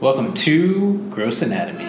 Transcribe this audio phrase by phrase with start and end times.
[0.00, 1.84] Welcome to Gross Anatomy.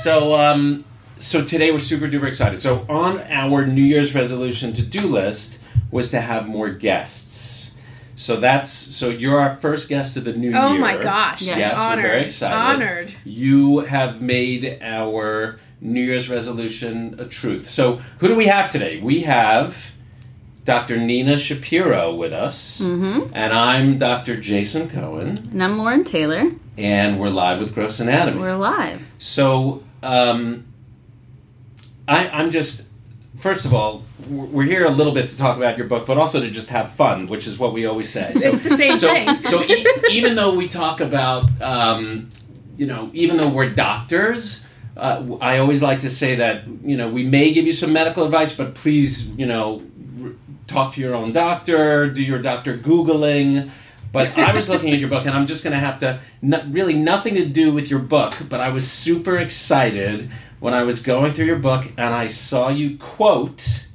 [0.00, 0.84] So, um,
[1.18, 2.60] so today we're super duper excited.
[2.60, 7.76] So, on our New Year's resolution to do list was to have more guests.
[8.16, 10.78] So that's so you're our first guest of the new Oh year.
[10.78, 11.42] Oh my gosh!
[11.42, 11.58] Yes.
[11.58, 12.04] Yes, honored.
[12.04, 12.56] we're very excited.
[12.56, 13.14] Honored.
[13.24, 17.68] You have made our New Year's resolution a truth.
[17.68, 19.00] So, who do we have today?
[19.00, 19.91] We have
[20.64, 20.96] Dr.
[20.96, 23.30] Nina Shapiro with us, Mm-hmm.
[23.34, 24.36] and I'm Dr.
[24.36, 26.50] Jason Cohen, And I'm Lauren Taylor.
[26.78, 28.38] and we're live with Gross Anatomy.
[28.38, 29.02] We're live.
[29.18, 30.64] So, um,
[32.06, 32.86] I, I'm just,
[33.36, 36.38] first of all, we're here a little bit to talk about your book, but also
[36.40, 38.32] to just have fun, which is what we always say.
[38.36, 39.42] So, It's the same so, thing.
[39.46, 42.30] so e- even though we talk about, um,
[42.76, 44.64] you know, even though we're doctors,
[44.96, 48.24] uh, I always like to say that, you know, we may give you some medical
[48.24, 49.82] advice, but please, you know,
[50.72, 53.70] talk to your own doctor, do your doctor Googling.
[54.10, 56.94] But I was looking at your book, and I'm just going to have to, really
[56.94, 60.30] nothing to do with your book, but I was super excited
[60.62, 63.88] when I was going through your book and I saw you quote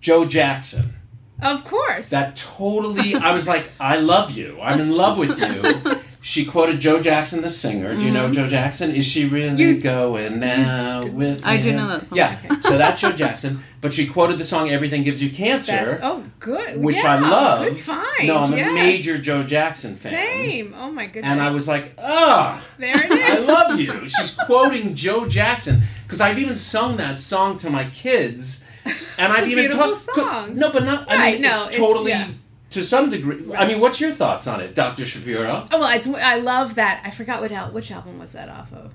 [0.00, 0.94] Joe Jackson.
[1.42, 2.10] Of course.
[2.10, 4.60] That totally, I was like, I love you.
[4.60, 6.00] I'm in love with you.
[6.20, 7.94] She quoted Joe Jackson, the singer.
[7.96, 8.92] Do you know Joe Jackson?
[8.94, 12.18] Is she really You- going now with I do know that song.
[12.18, 13.62] Yeah, so that's Joe Jackson.
[13.80, 16.82] But she quoted the song "Everything Gives You Cancer," That's, oh, good.
[16.82, 17.64] which yeah, I love.
[17.66, 18.26] Good find.
[18.26, 18.68] No, I'm yes.
[18.70, 20.12] a major Joe Jackson fan.
[20.12, 20.74] Same.
[20.76, 21.30] Oh my goodness.
[21.30, 23.30] And I was like, ah, There it is.
[23.30, 24.08] I love you.
[24.08, 28.64] She's quoting Joe Jackson because I've even sung that song to my kids,
[29.18, 29.98] and I've even talked.
[29.98, 30.56] song.
[30.56, 31.08] No, but not.
[31.08, 32.28] I Right, mean, no, it's it's- totally yeah.
[32.72, 33.54] To some degree.
[33.56, 35.66] I mean, what's your thoughts on it, Doctor Shapiro?
[35.72, 37.00] Oh well, it's, I love that.
[37.04, 38.94] I forgot what al- which album was that off of.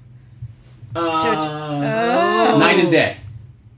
[0.96, 1.00] Uh,
[2.54, 2.58] Oh.
[2.60, 3.18] Night and Day.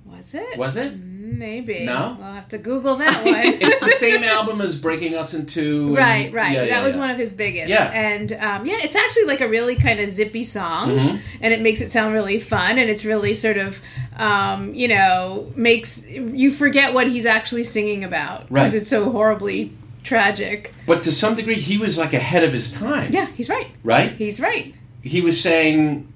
[0.05, 0.57] Was it?
[0.57, 0.93] Was it?
[0.97, 1.85] Maybe.
[1.85, 2.15] No?
[2.19, 3.35] We'll have to Google that one.
[3.61, 5.87] it's the same album as Breaking Us in Two.
[5.87, 6.51] And- Right, right.
[6.53, 6.99] Yeah, that yeah, was yeah.
[7.01, 7.69] one of his biggest.
[7.69, 7.89] Yeah.
[7.91, 11.19] And um, yeah, it's actually like a really kind of zippy song, Mhm.
[11.41, 13.81] and it makes it sound really fun, and it's really sort of,
[14.17, 18.81] um, you know, makes you forget what he's actually singing about because Right.
[18.81, 19.73] it's so horribly
[20.05, 20.73] tragic.
[20.87, 23.11] But to some degree, he was like ahead of his time.
[23.11, 23.67] Yeah, he's right.
[23.83, 24.11] Right.
[24.13, 24.73] He's right.
[25.01, 26.07] He was saying.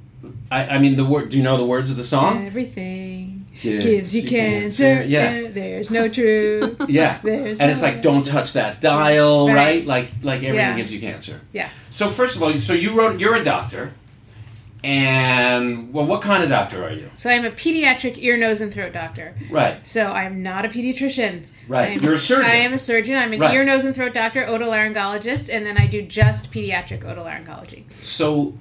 [0.52, 1.30] I, I mean, the word.
[1.30, 2.46] Do you know the words of the song?
[2.48, 3.80] Everything Yeah.
[3.80, 5.04] gives you cancer.
[5.04, 5.44] Yeah.
[5.48, 6.78] uh, There's no truth.
[6.90, 7.20] Yeah.
[7.24, 9.86] There's and it's like don't touch that dial right, Right.
[9.86, 10.76] like like everything Yeah.
[10.76, 11.70] gives you cancer Yeah.
[11.90, 13.92] so first of all so you wrote you're a doctor
[14.84, 18.74] and well what kind of doctor are you So I'm a pediatric ear, nose, and
[18.74, 19.36] throat doctor.
[19.50, 21.46] right So I'm not a pediatrician.
[21.68, 21.90] Right.
[21.92, 22.46] I'm- You're a surgeon.
[22.50, 23.16] I am a surgeon.
[23.16, 23.54] I'm an Right.
[23.54, 27.84] ear, nose, and throat doctor, otolaryngologist, and then I do just pediatric otolaryngology.
[27.92, 28.54] so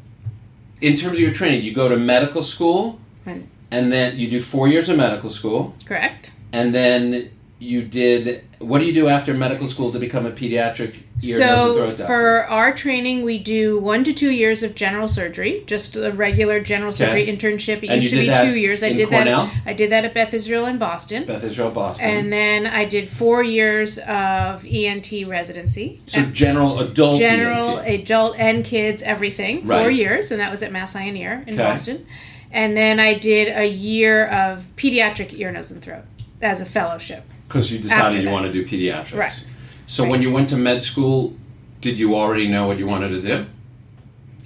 [0.80, 3.42] in terms of your training you go to medical school Right.
[3.70, 6.32] and then you do four years of medical school Correct.
[6.52, 7.30] and then
[7.60, 11.66] you did what do you do after medical school to become a pediatric ear nose
[11.66, 15.64] and throat doctor for our training, we do one to two years of general surgery,
[15.66, 17.36] just a regular general surgery Okay.
[17.36, 17.82] internship.
[17.82, 18.82] It And used to be two years.
[18.84, 19.46] I did Cornell?
[19.46, 19.62] that.
[19.66, 21.24] I did that at Beth Israel in Boston.
[21.24, 26.00] Beth Israel Boston And then I did four years of ENT residency.
[26.06, 28.02] so general adult general, ENT.
[28.02, 29.66] adult, and kids, everything.
[29.66, 31.62] Four years, and that was at Mass Eye and Ear in Okay.
[31.64, 32.06] Boston.
[32.52, 36.04] And then I did a year of pediatric ear, nose, and throat
[36.40, 37.24] as a fellowship.
[37.48, 39.16] Because you decided After you want to do pediatrics.
[39.18, 39.44] Right.
[39.86, 41.34] So when you went to med school,
[41.80, 43.46] did you already know what you wanted to do?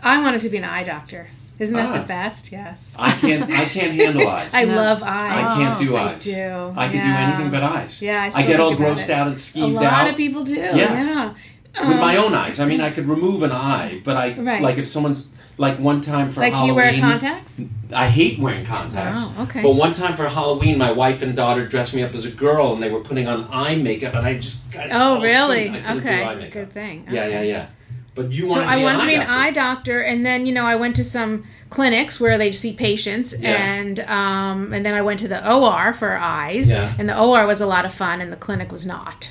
[0.02, 1.26] I wanted to be an eye doctor.
[1.58, 1.98] Isn't that Ah.
[2.00, 2.50] the best?
[2.50, 2.94] Yes.
[2.98, 3.44] I can't.
[3.50, 4.50] I can't handle eyes.
[4.54, 4.74] I No.
[4.76, 5.48] love eyes.
[5.50, 6.24] I can't do I eyes.
[6.24, 6.72] do.
[6.76, 7.16] I could yeah.
[7.16, 8.00] do anything but eyes.
[8.02, 9.10] Yeah, I I, get all think about grossed it.
[9.10, 10.54] out and A lot out of people do.
[10.54, 10.76] Yeah.
[10.76, 11.88] Yeah.
[11.88, 12.60] with my Um, own eyes.
[12.60, 14.60] I mean, I could remove an eye, but I Right.
[14.62, 15.32] like if someone's
[15.62, 17.00] like one time for Like, do you Halloween.
[17.00, 17.62] wear contacts?
[17.94, 19.20] I hate wearing contacts.
[19.22, 19.62] Oh, okay.
[19.62, 22.72] But one time for Halloween, my wife and daughter dressed me up as a girl,
[22.74, 25.70] and they were putting on eye makeup, and I just got Oh, all really?
[25.70, 26.16] I Okay.
[26.18, 26.52] do eye makeup.
[26.52, 27.06] Good thing.
[27.10, 27.66] Yeah, yeah, yeah.
[28.14, 29.34] But you So to I wanted to be an doctor.
[29.34, 33.32] eye doctor, and then you know I went to some clinics where they see patients,
[33.38, 33.50] Yeah.
[33.52, 36.92] and um, and then I went to the OR for eyes, Yeah.
[36.98, 39.30] and the OR was a lot of fun, and the clinic was not.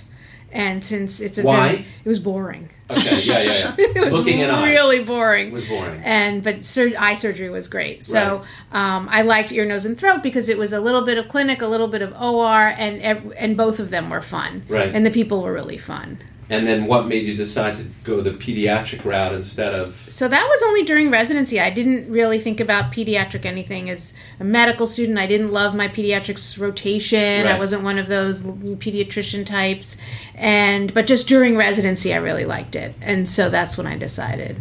[0.52, 1.68] And since it's a Why?
[1.70, 2.70] very, it was boring.
[2.92, 3.86] Okay, yeah, yeah, yeah.
[3.96, 5.48] it was Looking really boring.
[5.48, 6.02] It was boring.
[6.04, 8.04] and but sur- eye surgery was great.
[8.04, 11.28] So um, I liked ear, nose, and throat because it was a little bit of
[11.28, 13.02] clinic, a little bit of OR, and
[13.38, 14.64] and both of them were fun.
[14.68, 14.94] Right.
[14.94, 16.20] And the people were really fun.
[16.52, 20.48] And then what made you decide to go the pediatric route instead of So that
[20.50, 21.62] was only during residency.
[21.62, 25.18] I didn't really think about pediatric anything as a medical student.
[25.18, 27.48] I didn't love my pediatrics rotation.
[27.48, 30.02] I wasn't one of those pediatrician types.
[30.36, 32.96] And but just during residency I really liked it.
[33.02, 34.60] And so that's when I decided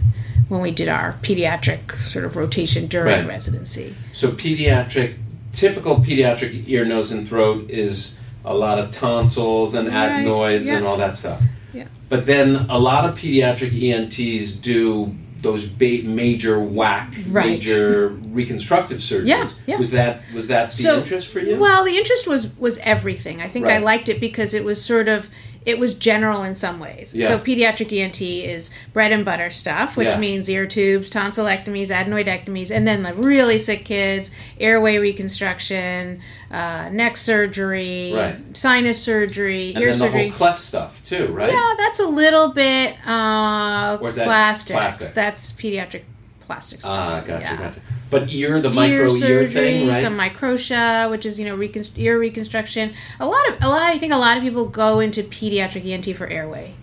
[0.48, 3.26] when we did our pediatric sort of rotation during Right.
[3.26, 3.94] residency.
[4.12, 5.16] so pediatric
[5.52, 10.76] typical pediatric ear nose and throat is a lot of tonsils and Right, adenoids yeah.
[10.76, 11.42] and all that stuff.
[11.72, 11.84] Yeah.
[12.08, 17.46] But then a lot of pediatric ENTs do those ba- major whack, Right.
[17.46, 19.26] major reconstructive surgeries.
[19.26, 19.76] Yeah, yeah.
[19.78, 21.56] Was that was that the So- interest for you?
[21.58, 23.40] Well, the interest was was everything.
[23.40, 25.30] I think I liked it because it was sort of
[25.66, 27.14] it was general in some ways.
[27.14, 27.28] Yeah.
[27.28, 30.16] So pediatric ENT is bread and butter stuff, which Yeah.
[30.18, 36.20] means ear tubes, tonsillectomies, adenoidectomies, and then the really sick kids, airway reconstruction,
[36.50, 38.36] uh, neck surgery, Right.
[38.56, 40.28] sinus surgery, and ear then the surgery.
[40.28, 41.52] whole cleft stuff too, right?
[41.52, 44.70] Yeah, that's a little bit uh, that plastics.
[44.72, 45.14] plastic?
[45.14, 46.02] That's pediatric
[46.50, 46.84] plastics.
[46.84, 47.56] Ah, gotcha, Yeah.
[47.56, 47.80] gotcha.
[48.10, 50.02] But ear, the micro ear surgery, thing, right?
[50.02, 52.92] some microtia, which is you know reconst- ear reconstruction.
[53.20, 53.82] A lot of a lot.
[53.82, 56.74] I think a lot of people go into pediatric ENT for airway.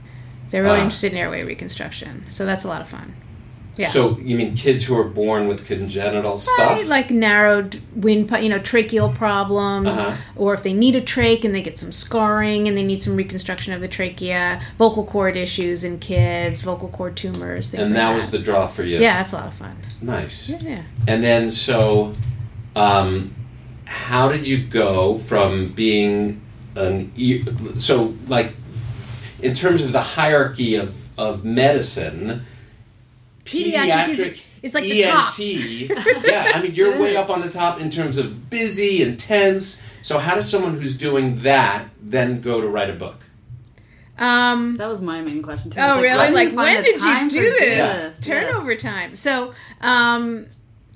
[0.51, 0.83] They're really Ah.
[0.83, 3.13] interested in airway reconstruction, so that's a lot of fun.
[3.77, 3.89] Yeah.
[3.89, 6.57] So you mean kids who are born with congenital stuff?
[6.79, 10.15] Right, like narrowed windpipe, you know, tracheal problems, Uh-huh.
[10.35, 13.15] or if they need a trach and they get some scarring and they need some
[13.15, 17.97] reconstruction of the trachea, vocal cord issues in kids, vocal cord tumors, things and like
[17.99, 18.13] that that.
[18.15, 18.97] was the draw for you.
[18.99, 19.75] yeah, that's a lot of fun.
[20.01, 20.49] Nice.
[20.49, 20.81] Yeah, yeah.
[21.07, 22.13] And then so,
[22.75, 23.33] um,
[23.85, 26.41] how did you go from being
[26.75, 27.11] an
[27.77, 28.53] so like
[29.41, 32.41] in terms of the hierarchy of of medicine?
[33.47, 35.31] Pediatric is- is like the top.
[36.25, 39.83] Yeah, I mean you're way up on the top in terms of busy, intense.
[40.01, 43.23] So how does someone who's doing that then go to write a book?
[44.17, 45.79] Um, That was my main question too.
[45.79, 46.31] Oh, was really?
[46.31, 47.77] Like, when did you do to this?
[47.77, 48.19] Yes.
[48.25, 49.15] Turnover time.
[49.15, 50.47] So, um,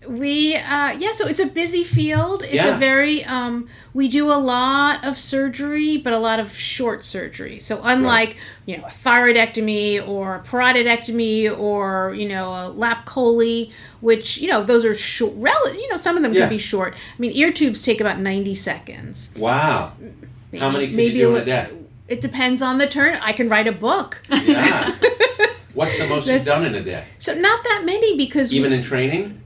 [0.08, 2.44] we, uh, yeah, so it's a busy field.
[2.44, 2.76] It's Yeah.
[2.76, 7.60] a very, um, we do a lot of surgery, but a lot of short surgery.
[7.60, 13.72] So, unlike, you know, a thyroidectomy or a parotidectomy or, you know, a lap chole,
[14.00, 16.42] which, you know, those are short, rel- you know, some of them Yeah.
[16.42, 16.94] can be short.
[16.96, 19.30] I mean, ear tubes take about 90 seconds.
[19.38, 19.92] Wow.
[20.58, 21.66] How many could maybe you do a in a day?
[22.08, 23.18] It depends on the turn.
[23.22, 24.22] I can write a book.
[24.32, 24.96] Yeah.
[25.74, 27.06] What's the most you've done in a day?
[27.20, 29.38] So, not that many because Even in training?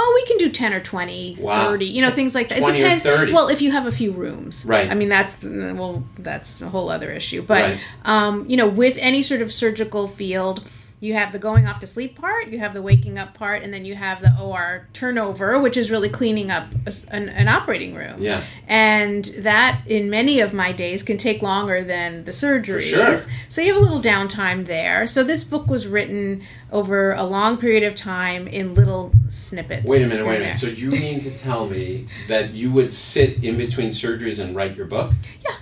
[0.00, 1.70] Oh, we can do 10 or 20, Wow.
[1.70, 2.58] 30, you know, things like that.
[2.60, 3.02] 20 it depends.
[3.02, 3.32] 30.
[3.32, 4.64] Well, if you have a few rooms.
[4.64, 4.88] Right.
[4.88, 7.42] I mean, that's, well, that's a whole other issue.
[7.42, 7.80] But, Right.
[8.04, 10.62] um, you know, with any sort of surgical field,
[11.00, 13.72] you have the going off to sleep part, you have the waking up part, and
[13.72, 16.66] then you have the OR turnover, which is really cleaning up
[17.08, 18.20] an, an operating room.
[18.20, 18.42] Yeah.
[18.66, 22.80] And that, in many of my days, can take longer than the surgeries.
[22.80, 23.16] sure.
[23.48, 25.06] So you have a little downtime there.
[25.06, 26.42] So this book was written
[26.72, 29.86] over a long period of time in little snippets.
[29.86, 30.56] Wait a minute, wait a minute.
[30.56, 34.76] So you mean to tell me that you would sit in between surgeries and write
[34.76, 35.12] your book?
[35.44, 35.54] Yeah.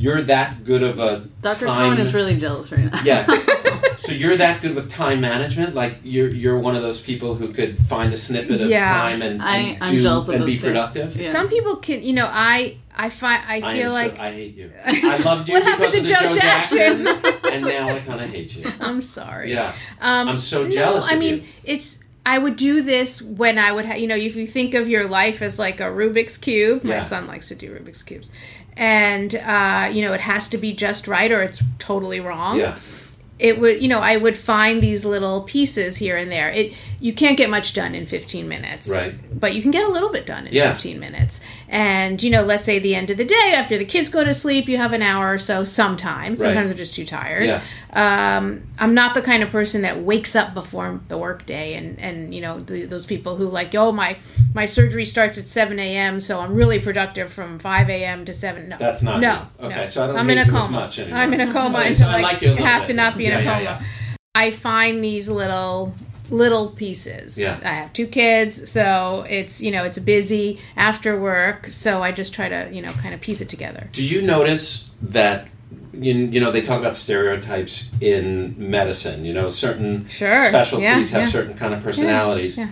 [0.00, 1.66] You're that good of a Dr.
[1.66, 1.90] time.
[1.90, 3.00] Cohen is really jealous right now.
[3.04, 3.26] yeah.
[3.96, 5.74] so you're that good with time management?
[5.74, 8.88] Like you're you're one of those people who could find a snippet of Yeah.
[8.90, 10.68] time and, I- and I'm do jealous of and be too.
[10.68, 11.16] productive?
[11.16, 11.28] Yeah.
[11.30, 14.30] Some people can, you know, I I find I I feel am like so, I
[14.32, 14.72] hate you.
[14.86, 17.34] I loved you What happened to of the Joe Joe Jackson, Jackson?
[17.52, 18.72] and now I kind of hate you.
[18.80, 19.52] I'm sorry.
[19.52, 19.74] Yeah.
[20.00, 21.42] Um, I'm so no, jealous I mean, you.
[21.64, 22.02] it's.
[22.26, 25.06] I would do this when I would have, you know, if you think of your
[25.08, 26.84] life as like a Rubik's cube.
[26.84, 27.00] My Yeah.
[27.00, 28.30] son likes to do Rubik's cubes,
[28.80, 32.58] and uh, you know, it has to be just right or it's totally wrong.
[32.58, 32.78] Yeah.
[33.38, 36.50] It would, you know, I would find these little pieces here and there.
[36.50, 39.14] It you can't get much done in 15 minutes, Right.
[39.40, 40.72] But you can get a little bit done in Yeah.
[40.72, 41.40] 15 minutes.
[41.68, 44.34] And you know, let's say the end of the day after the kids go to
[44.34, 45.64] sleep, you have an hour or so.
[45.64, 46.46] Sometimes, Right.
[46.48, 47.60] sometimes they're just too tired Yeah.
[47.94, 52.34] um, I'm not the kind of person that wakes up before the workday, and and
[52.34, 54.16] you know the, those people who like, oh my
[54.54, 56.20] my surgery starts at 7 a.m.
[56.20, 58.24] so I'm really productive from 5 a.m.
[58.26, 58.68] to 7.
[58.68, 59.46] No, That's not no.
[59.60, 59.66] you.
[59.66, 59.86] Okay, no.
[59.86, 60.64] so I don't I'm in a coma.
[60.64, 61.18] as much anymore.
[61.18, 62.86] I'm in a coma so I I like you a little have bit.
[62.88, 63.62] to not be in a yeah, coma.
[63.64, 63.82] yeah.
[64.34, 65.94] I find these little
[66.30, 67.36] little pieces.
[67.36, 67.58] Yeah.
[67.64, 72.32] I have two kids, so it's you know it's busy after work, so I just
[72.34, 73.88] try to you know kind of piece it together.
[73.92, 75.48] Do you notice that
[75.92, 79.24] you, you know they talk about stereotypes in medicine?
[79.24, 81.32] You know, certain Sure, specialties yeah, have yeah.
[81.32, 82.56] certain kind of personalities.
[82.58, 82.68] yeah.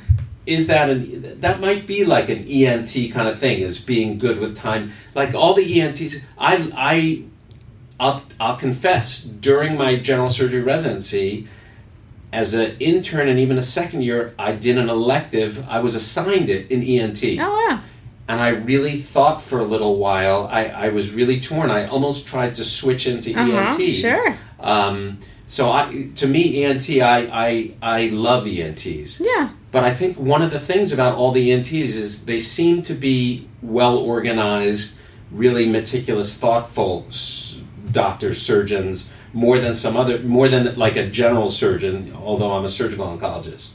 [0.47, 3.61] Is that an that might be like an ENT kind of thing?
[3.61, 4.93] Is being good with time?
[5.15, 7.25] Like all the ENTs, I I
[8.01, 11.49] I'll I'll confess during my general surgery residency.
[12.33, 15.67] As an intern and even a second year, I did an elective.
[15.69, 17.81] I was assigned it in ENT Oh yeah.
[18.29, 20.47] and I really thought for a little while.
[20.51, 21.71] I, I was really torn.
[21.71, 23.93] I almost tried to switch into Uh-huh, ENT.
[23.95, 24.37] sure.
[24.61, 29.21] Um, so I, to me, ENT, I, I, I love ENTs.
[29.21, 29.51] Yeah.
[29.71, 32.95] But I think one of the things about all the ENTs is they seem to
[32.95, 34.99] be well organized,
[35.31, 41.49] really meticulous, thoughtful s- doctors, surgeons, more than some other, more than like a general
[41.49, 42.13] surgeon.
[42.17, 43.71] Although I'm a surgical oncologist.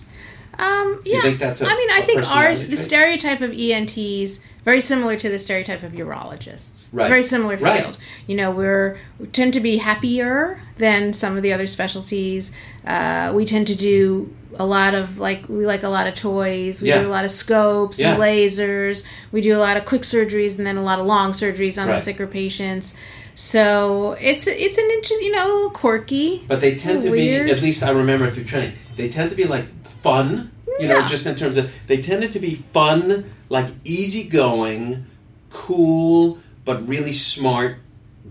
[0.59, 1.15] Um, yeah.
[1.15, 2.85] you think that's a- I mean, I think ours, personality the trait?
[2.85, 6.53] stereotype of ENTs very similar to the stereotype of urologists.
[6.87, 7.05] It's Right.
[7.05, 7.67] a very similar field.
[7.69, 7.97] Right.
[8.27, 12.53] You know, we're we tend to be happier than some of the other specialties.
[12.85, 16.81] Uh, we tend to do a lot of like we like a lot of toys.
[16.83, 17.01] We Yeah.
[17.01, 18.23] do a lot of scopes and Yeah.
[18.23, 19.03] lasers.
[19.31, 21.87] We do a lot of quick surgeries and then a lot of long surgeries on
[21.89, 21.95] Right.
[21.97, 22.93] the sicker patients.
[23.35, 26.43] So it's it's an interesting, you know, a little quirky.
[26.47, 27.45] But they tend to Weird.
[27.47, 31.05] be, at least I remember through training, they tend to be like fun, you know,
[31.05, 35.05] just in terms of, they tended to be fun, like easygoing,
[35.49, 37.77] cool, but really smart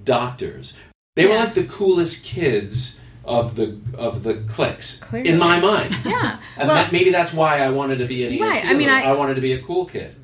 [0.05, 0.79] doctors.
[1.17, 5.29] They were like the coolest kids of the of the cliques Clearly.
[5.31, 5.97] in my mind.
[6.05, 6.39] Yeah.
[6.59, 8.43] And well, that, maybe that's why I wanted to be an ENT.
[8.43, 10.15] Right, I mean, I- I wanted to be a cool kid,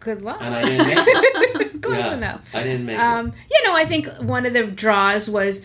[0.00, 0.38] good luck.
[0.42, 1.67] and I didn't.
[1.88, 2.54] Close Yeah, enough.
[2.54, 5.64] I didn't make Um, you know, I think one of the draws was,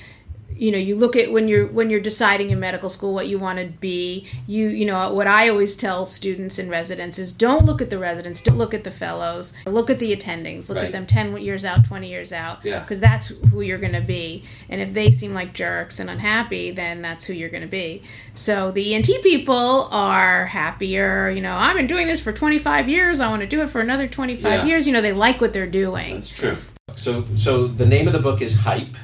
[0.64, 3.38] you know, you look at when you're when you're deciding in medical school what you
[3.38, 4.26] want to be.
[4.48, 7.98] You you know what I always tell students and residents is don't look at the
[8.00, 10.86] residents, don't look at the fellows, look at the attendings, look Right.
[10.86, 12.80] at them ten years out, twenty years out, Yeah.
[12.80, 14.44] because that's who you're going to be.
[14.70, 18.02] And if they seem like jerks and unhappy, then that's who you're going to be.
[18.34, 21.30] So the ENT people are happier.
[21.30, 23.20] You know, I've been doing this for 25 years.
[23.20, 24.66] I want to do it for another 25 Yeah.
[24.66, 24.88] years.
[24.88, 26.14] You know, they like what they're doing.
[26.14, 26.56] That's true.
[26.96, 28.96] So, so the name of the book is Hype,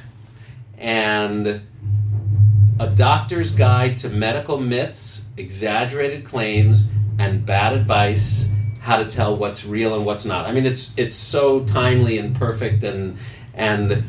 [0.80, 1.60] and
[2.80, 8.48] a doctor's guide to medical myths, exaggerated claims, and bad advice.
[8.80, 10.46] How to tell what's real and what's not.
[10.46, 13.18] I mean, it's it's so timely and perfect, and
[13.52, 14.02] and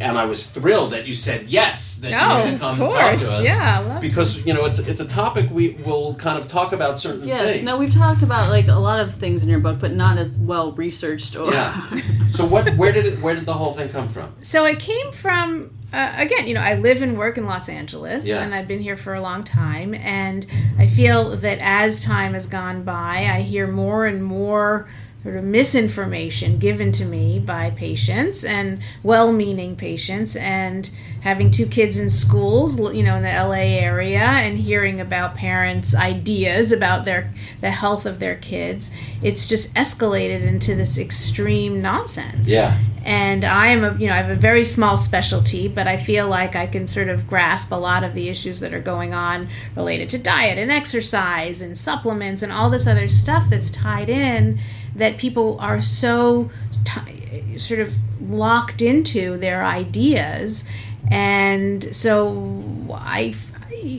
[0.00, 2.70] and I was thrilled that you said yes that No, you're going of to come
[2.82, 3.22] and talk course.
[3.22, 3.44] to us.
[3.46, 7.22] Yeah, because you know it's it's a topic we will kind of talk about certain
[7.22, 7.28] things.
[7.30, 7.52] Yes.
[7.54, 7.64] things.
[7.64, 10.38] No, we've talked about like a lot of things in your book, but not as
[10.38, 11.52] well researched or.
[11.52, 11.82] Yeah.
[12.28, 12.72] so what?
[12.76, 13.20] Where did it?
[13.20, 14.32] Where did the whole thing come from?
[14.42, 18.26] So it came from uh, again, you know, I live and work in Los Angeles,
[18.26, 18.42] Yeah.
[18.42, 20.44] and I've been here for a long time, and
[20.78, 24.88] I feel that as time has gone by, I hear more and more
[25.22, 30.88] sort of misinformation given to me by patients and well-meaning patients and
[31.22, 35.94] having two kids in schools you know in the LA area and hearing about parents
[35.94, 42.48] ideas about their the health of their kids it's just escalated into this extreme nonsense
[42.48, 42.78] Yeah.
[43.04, 46.28] and I am a you know I have a very small specialty, but I feel
[46.28, 49.48] like I can sort of grasp a lot of the issues that are going on
[49.76, 54.58] related to diet and exercise and supplements and all this other stuff that's tied in
[54.94, 56.50] that people are so
[56.84, 60.68] ti sort of locked into their ideas,
[61.10, 63.34] and so I.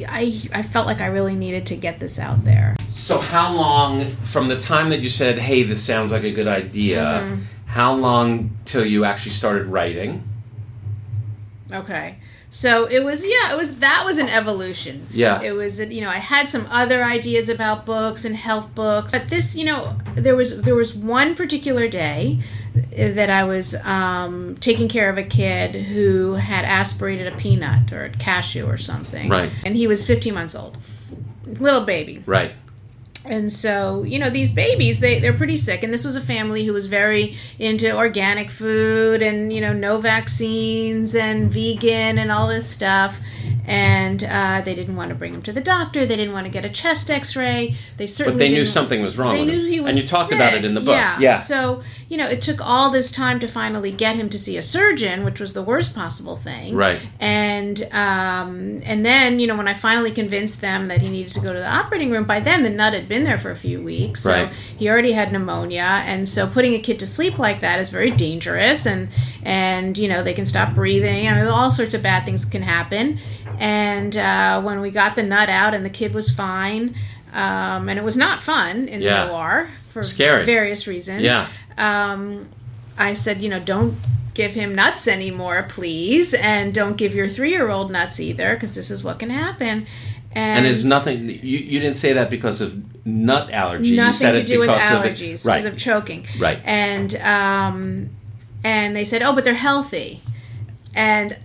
[0.10, 2.76] I, I felt like I really needed to get this out there.
[2.90, 6.50] So how long from the time that you said, "Hey, this sounds like a good
[6.50, 7.42] idea," Mm-hmm.
[7.68, 10.24] how long till you actually started writing?
[11.72, 12.18] Okay.
[12.50, 15.08] So it was yeah, it was that was an evolution.
[15.12, 15.42] Yeah.
[15.42, 19.14] It was you know, I had some other ideas about books and health books.
[19.14, 22.40] But this, you know, there was there was one particular day
[22.96, 28.06] that I was um, taking care of a kid who had aspirated a peanut or
[28.06, 29.30] a cashew or something.
[29.30, 29.52] Right.
[29.66, 30.78] And he was 15 months old.
[31.46, 32.24] Little baby.
[32.26, 32.54] Right.
[33.26, 35.84] And so, you know, these babies, they, they're pretty sick.
[35.84, 40.00] And this was a family who was very into organic food and, you know, no
[40.00, 43.20] vaccines and vegan and all this stuff.
[43.70, 46.06] And uh, they didn't want to bring him to the doctor.
[46.06, 47.76] They didn't want to get a chest x ray.
[47.98, 49.72] They certainly But they knew something was wrong They knew him.
[49.72, 50.96] he was and you talked about it in the book.
[51.20, 51.40] Yeah.
[51.40, 54.62] So, you know, it took all this time to finally get him to see a
[54.64, 56.76] surgeon, which was the worst possible thing.
[56.76, 57.00] Right.
[57.20, 61.40] And um, and then, you know, when I finally convinced them that he needed to
[61.42, 63.82] go to the operating room, by then the nut had been there for a few
[63.84, 64.22] weeks.
[64.24, 64.52] So Right.
[64.78, 66.04] he already had pneumonia.
[66.06, 69.10] And so putting a kid to sleep like that is very dangerous and
[69.44, 71.28] and you know, they can stop breathing.
[71.28, 73.20] I mean all sorts of bad things can happen.
[73.60, 76.96] And uh, when we got the nut out and the kid was fine,
[77.34, 79.26] um, and it was not fun in Yeah.
[79.26, 80.46] the OR for Scary.
[80.46, 81.22] various reasons.
[81.24, 81.48] Yeah.
[81.78, 82.48] Um,
[82.98, 83.98] I said, you know, don't
[84.34, 89.04] give him nuts anymore, please, and don't give your three-year-old nuts either, because this is
[89.04, 89.86] what can happen.
[90.32, 91.30] And, And it's nothing.
[91.30, 93.92] You, you didn't say that because of nut allergy.
[93.92, 95.58] you nothing said to it do with because of it- allergies, right.
[95.62, 96.26] because of choking.
[96.40, 96.60] Right.
[96.64, 98.10] And um,
[98.64, 100.22] and they said, oh, but they're healthy,
[100.96, 101.38] and.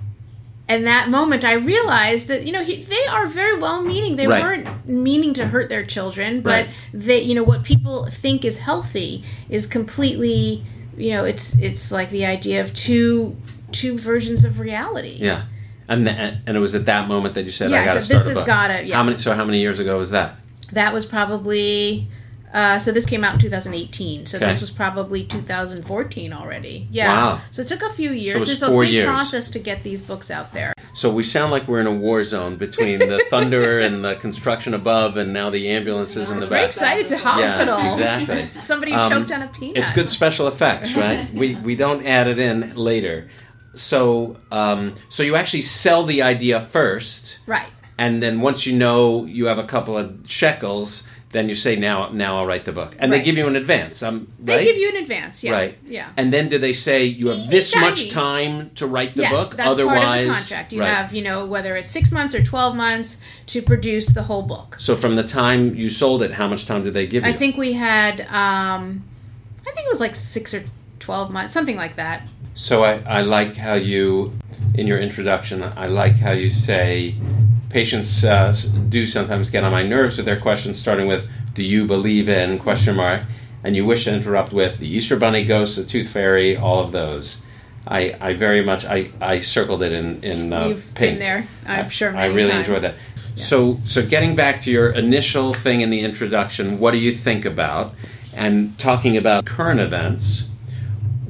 [0.66, 4.16] And that moment, I realized that you know he, they are very well meaning.
[4.16, 4.42] They Right.
[4.42, 6.70] weren't meaning to hurt their children, but Right.
[6.94, 10.64] they you know what people think is healthy is completely
[10.96, 13.36] you know it's it's like the idea of two
[13.72, 15.18] two versions of reality.
[15.20, 15.42] Yeah.
[15.86, 18.00] And, the, and it was at that moment that you said, Yeah, "I got to
[18.02, 18.94] said, start this has gotta- yeah.
[18.96, 19.18] How many?
[19.18, 20.36] So how many years ago was that?
[20.72, 22.08] That was probably
[22.54, 24.26] Uh, so this came out in 2018.
[24.26, 24.46] So Okay.
[24.46, 26.86] this was probably 2014 already.
[26.90, 27.12] Yeah.
[27.12, 27.40] Wow.
[27.50, 28.32] So it took a few years.
[28.34, 29.06] So it's There's a four big years.
[29.06, 30.72] process to get these books out there.
[30.94, 34.72] So we sound like we're in a war zone between the thunder and the construction
[34.74, 36.68] above, and now the ambulances in the It's very back.
[36.70, 37.02] exciting.
[37.02, 37.78] It's a hospital.
[37.78, 38.48] Yeah, exactly.
[38.62, 39.76] Somebody Um, choked on a peanut.
[39.78, 41.28] It's good special effects, right?
[41.40, 43.26] we we don't add it in later.
[43.74, 47.66] So um, so you actually sell the idea first, Right.
[47.98, 52.08] and then once you know you have a couple of shekels, then you say now
[52.10, 54.02] now I'll write the book, and they give you an advance.
[54.02, 54.64] Um, They right?
[54.64, 55.44] give you an advance.
[55.44, 55.52] Yeah.
[55.52, 55.78] Right.
[55.84, 56.08] Yeah.
[56.16, 59.56] And then do they say you have this much time to write the yes, book?
[59.56, 60.72] that's Otherwise, part of the contract.
[60.72, 60.94] You right.
[60.94, 63.20] have, you know, whether it's six months or twelve months
[63.52, 64.76] to produce the whole book.
[64.78, 67.30] So from the time you sold it, how much time did they give you?
[67.30, 69.04] I think we had, um,
[69.66, 70.62] I think it was like six or
[71.00, 72.28] twelve months, something like that.
[72.54, 74.32] So I, I like how you,
[74.74, 77.16] in your introduction, I like how you say
[77.74, 78.56] patients uh,
[78.88, 82.58] do sometimes get on my nerves with their questions, starting with "Do you believe in?"
[82.58, 83.22] question mark,
[83.64, 86.92] and you wish to interrupt with the Easter Bunny, ghosts, the Tooth Fairy, all of
[86.92, 87.42] those.
[87.86, 91.12] I, I very much I, I circled it in in uh, You've pink.
[91.12, 92.16] been there, I'm I- sure.
[92.16, 92.68] I really times.
[92.68, 92.94] enjoyed that.
[93.36, 97.44] So so getting back to your initial thing in the introduction, what do you think
[97.44, 97.92] about?
[98.36, 100.48] And talking about current events,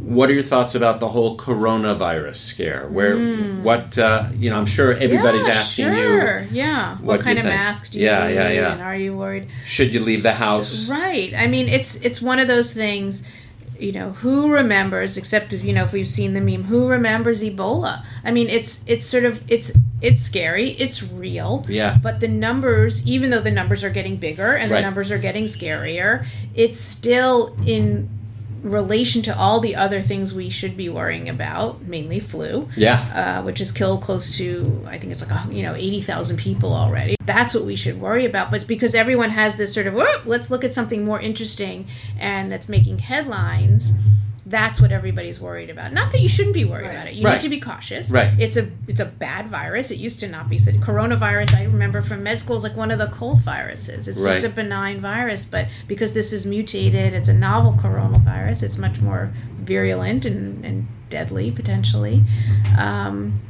[0.05, 2.87] what are your thoughts about the whole coronavirus scare?
[2.89, 3.17] Where
[3.63, 6.41] what uh, you know, I'm sure everybody's yeah, asking sure.
[6.43, 6.97] you, Yeah.
[6.99, 7.55] what What, kind of think?
[7.55, 8.35] mask do you Yeah, need?
[8.35, 8.73] yeah, yeah.
[8.73, 9.49] And are you worried?
[9.65, 10.89] should you leave the house?
[10.89, 11.33] Right.
[11.37, 13.23] I mean, it's it's one of those things.
[13.79, 15.17] You know, who remembers?
[15.17, 18.05] Except if you know, if we've seen the meme, who remembers Ebola?
[18.25, 20.71] I mean, it's it's sort of it's it's scary.
[20.85, 21.65] It's real.
[21.69, 21.99] Yeah.
[22.01, 24.79] But the numbers, even though the numbers are getting bigger and Right.
[24.79, 28.09] the numbers are getting scarier, it's still in
[28.65, 33.39] relation to all the other things we should be worrying about, mainly flu Yeah.
[33.41, 36.39] uh, which has killed close to I think it's like a, you know eighty thousand
[36.39, 37.15] people already.
[37.25, 38.51] That's what we should worry about.
[38.51, 39.95] But it's because everyone has this sort of
[40.25, 41.87] let's look at something more interesting
[42.19, 43.93] and that's making headlines.
[44.55, 45.93] That's what everybody's worried about.
[45.93, 46.93] Not that you shouldn't be worried Right.
[46.95, 47.15] about it.
[47.15, 47.33] You Right.
[47.35, 48.09] need to be cautious.
[48.11, 48.31] Right.
[48.39, 49.91] It's a it's a bad virus.
[49.91, 50.59] It used to not be.
[50.59, 54.07] So coronavirus, I remember from med school, is like one of the cold viruses.
[54.07, 54.35] It's Right.
[54.35, 58.63] just a benign virus, but because this is mutated, it's a novel coronavirus.
[58.63, 59.31] It's much more
[59.61, 62.23] virulent and, and deadly potentially.
[62.79, 63.41] Um,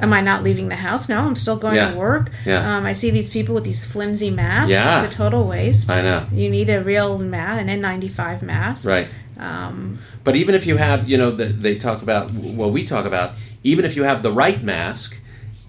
[0.00, 1.08] am I not leaving the house?
[1.08, 1.92] No, I'm still going Yeah.
[1.92, 2.30] to work.
[2.44, 2.76] Yeah.
[2.78, 4.72] Um, I see these people with these flimsy masks.
[4.72, 4.96] Yeah.
[5.04, 5.88] It's a total waste.
[5.90, 6.24] I know.
[6.32, 8.88] You need a real mask, an N95 mask.
[8.88, 9.06] Right.
[9.42, 13.04] Um, But even if you have, you know, the, they talk about, well, we talk
[13.06, 13.32] about,
[13.64, 15.18] even if you have the right mask,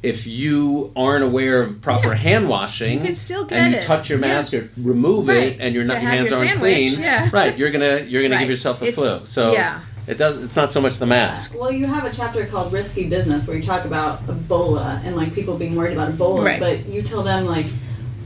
[0.04, 2.16] if you aren't aware of proper Yeah.
[2.16, 3.84] hand washing, You can still get and you it.
[3.86, 4.28] touch your Yeah.
[4.28, 5.44] mask or remove Right.
[5.54, 7.30] it, and your, not, your hands your aren't sandwich, clean, yeah.
[7.40, 7.58] right?
[7.58, 9.22] You're gonna you're gonna give yourself the It's- flu.
[9.26, 9.80] So yeah.
[10.06, 10.44] it does.
[10.44, 11.56] It's not so much the mask.
[11.58, 15.34] Well, you have a chapter called Risky Business where you talk about Ebola and like
[15.34, 16.60] people being worried about Ebola, Right.
[16.60, 17.66] but you tell them like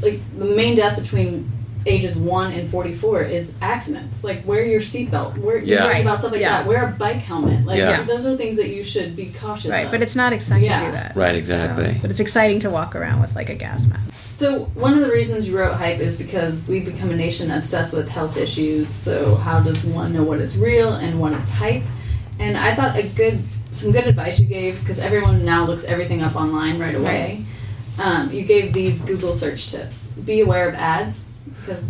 [0.01, 1.49] like the main death between
[1.85, 4.23] ages 1 and 44 is accidents.
[4.23, 5.37] Like wear your seatbelt.
[5.37, 5.87] Wear Yeah.
[5.87, 6.01] Right.
[6.01, 6.57] about stuff like Yeah.
[6.63, 6.67] that.
[6.67, 7.65] Wear a bike helmet.
[7.65, 8.03] Like Yeah.
[8.03, 9.91] those are things that you should be cautious right, of.
[9.91, 11.15] but it's not exciting to do that.
[11.15, 11.93] Right, exactly.
[11.93, 14.01] So- but it's exciting to walk around with like a gas mask.
[14.29, 17.93] So one of the reasons you wrote hype is because we've become a nation obsessed
[17.93, 18.87] with health issues.
[18.89, 21.83] So how does one know what is real and what is hype?
[22.39, 23.39] And I thought a good,
[23.71, 27.41] some good advice you gave because everyone now looks everything up online right away.
[27.99, 30.07] Um, you gave these Google search tips.
[30.23, 31.26] Be aware of ads because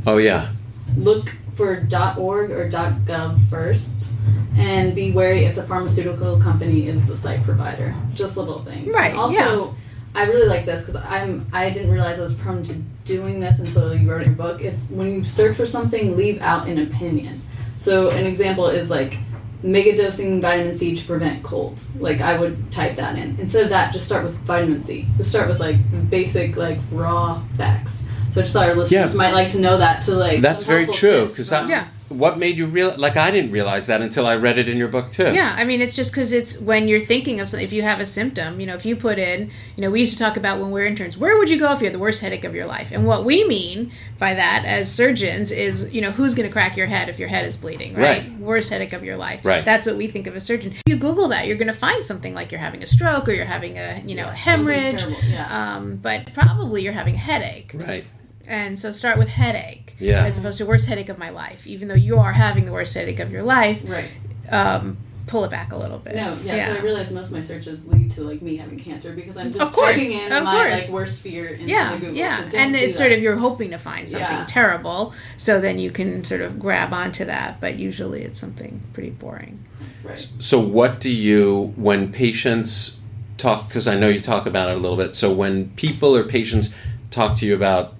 [0.06, 0.52] Oh yeah,
[0.96, 1.72] look for
[2.18, 4.10] .org or .gov first,
[4.58, 7.96] and be wary if the pharmaceutical company is the site provider.
[8.14, 8.94] Just little things.
[8.94, 9.72] Right, Also, yeah.
[10.16, 12.74] I really like this because I'm I didn't realize I was prone to
[13.06, 14.62] doing this until you wrote your book.
[14.62, 17.42] It's when you search for something, leave out an opinion.
[17.76, 19.18] So an example is like
[19.64, 21.96] mega dosing vitamin C to prevent colds.
[22.00, 23.38] Like I would type that in.
[23.40, 25.06] Instead of that, just start with vitamin C.
[25.18, 25.78] Just start with like
[26.10, 28.04] basic like raw facts.
[28.32, 29.18] So I just thought our listeners Yeah.
[29.18, 30.42] might like to know that to like.
[30.42, 31.22] that's very true.
[31.26, 31.86] tips Because from- Yeah.
[32.10, 32.94] what made you real?
[32.98, 35.32] Like I didn't realize that until I read it in your book too.
[35.34, 37.66] Yeah, I mean, it's just because it's when you're thinking of something.
[37.66, 40.14] If you have a symptom, you know, if you put in, you know, we used
[40.14, 42.00] to talk about when we are interns, where would you go if you had the
[42.00, 42.92] worst headache of your life?
[42.92, 46.78] And what we mean by that as surgeons is, you know, who's going to crack
[46.78, 48.22] your head if your head is bleeding, right?
[48.24, 48.40] Right.
[48.40, 49.42] Worst headache of your life.
[49.44, 49.64] Right.
[49.66, 50.72] That's what we think of a surgeon.
[50.74, 53.34] If you Google that, you're going to find something like you're having a stroke or
[53.34, 55.04] you're having a, you know, Yeah, something hemorrhage.
[55.30, 55.76] yeah.
[55.76, 57.72] Um, but probably you're having a headache.
[57.74, 58.06] Right.
[58.48, 59.96] And so start with headache.
[60.00, 60.24] Yeah.
[60.24, 61.68] As opposed to worst headache of my life.
[61.68, 64.10] Even though you are having the worst headache of your life, Right.
[64.50, 66.16] um, pull it back a little bit.
[66.16, 69.12] No, yeah, So I realized most of my searches lead to like me having cancer
[69.12, 70.84] because I'm just Of course, typing in of my course.
[70.86, 72.16] like worst fear into yeah, the Google.
[72.16, 72.94] yeah, so and it's that.
[72.94, 74.46] sort of you're hoping to find something Yeah.
[74.48, 77.60] terrible, so then you can sort of grab onto that.
[77.60, 79.60] But usually, it's something pretty boring.
[80.06, 80.26] right.
[80.40, 83.00] So what do you when patients
[83.38, 83.68] talk?
[83.68, 85.14] Because I know you talk about it a little bit.
[85.16, 86.74] So when people or patients
[87.12, 87.96] talk to you about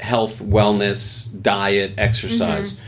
[0.00, 2.78] health, wellness, diet, exercise.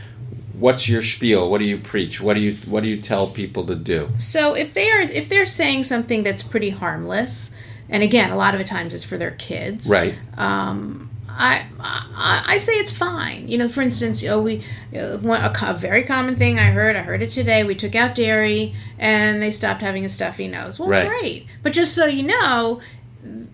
[0.53, 1.49] What's your spiel?
[1.51, 2.19] What do you preach?
[2.19, 4.09] What do you what do you tell people to do?
[4.17, 7.55] So if they are if they're saying something that's pretty harmless,
[7.89, 10.15] and again, a lot of the times it's for their kids, Right.
[10.37, 13.47] Um, I, I I say it's fine.
[13.47, 14.63] You know, for instance, oh, we
[14.97, 16.95] uh, one, a, a very common thing I heard.
[16.95, 17.63] I heard it today.
[17.63, 20.79] We took out dairy, and they stopped having a stuffy nose.
[20.79, 21.07] Well, Right.
[21.07, 21.45] great.
[21.61, 22.81] But just so you know,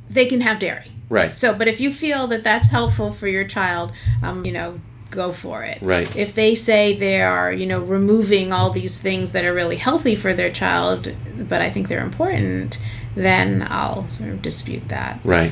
[0.09, 0.89] they can have dairy.
[1.13, 1.31] Right.
[1.31, 3.91] So, but if you feel that that's helpful for your child,
[4.23, 4.79] um, you know,
[5.11, 5.77] go for it.
[5.79, 6.13] Right.
[6.15, 10.15] If they say they are, you know, removing all these things that are really healthy
[10.15, 12.79] for their child, but I think they're important,
[13.13, 15.19] then I'll sort of dispute that.
[15.23, 15.51] Right.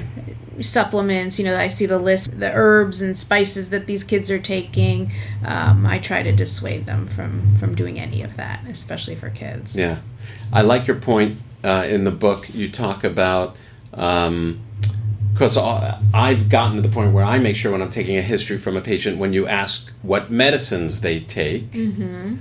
[0.61, 4.39] Supplements, you know, I see the list, the herbs and spices that these kids are
[4.39, 5.11] taking.
[5.45, 9.77] Um, I try to dissuade them from from doing any of that, especially for kids.
[9.77, 9.99] Yeah,
[10.51, 12.53] I like your point uh, in the book.
[12.53, 13.57] You talk about
[15.33, 18.57] because I've gotten to the point where I make sure when I'm taking a history
[18.57, 22.35] from a patient, when you ask what medicines they take, Mm-hmm.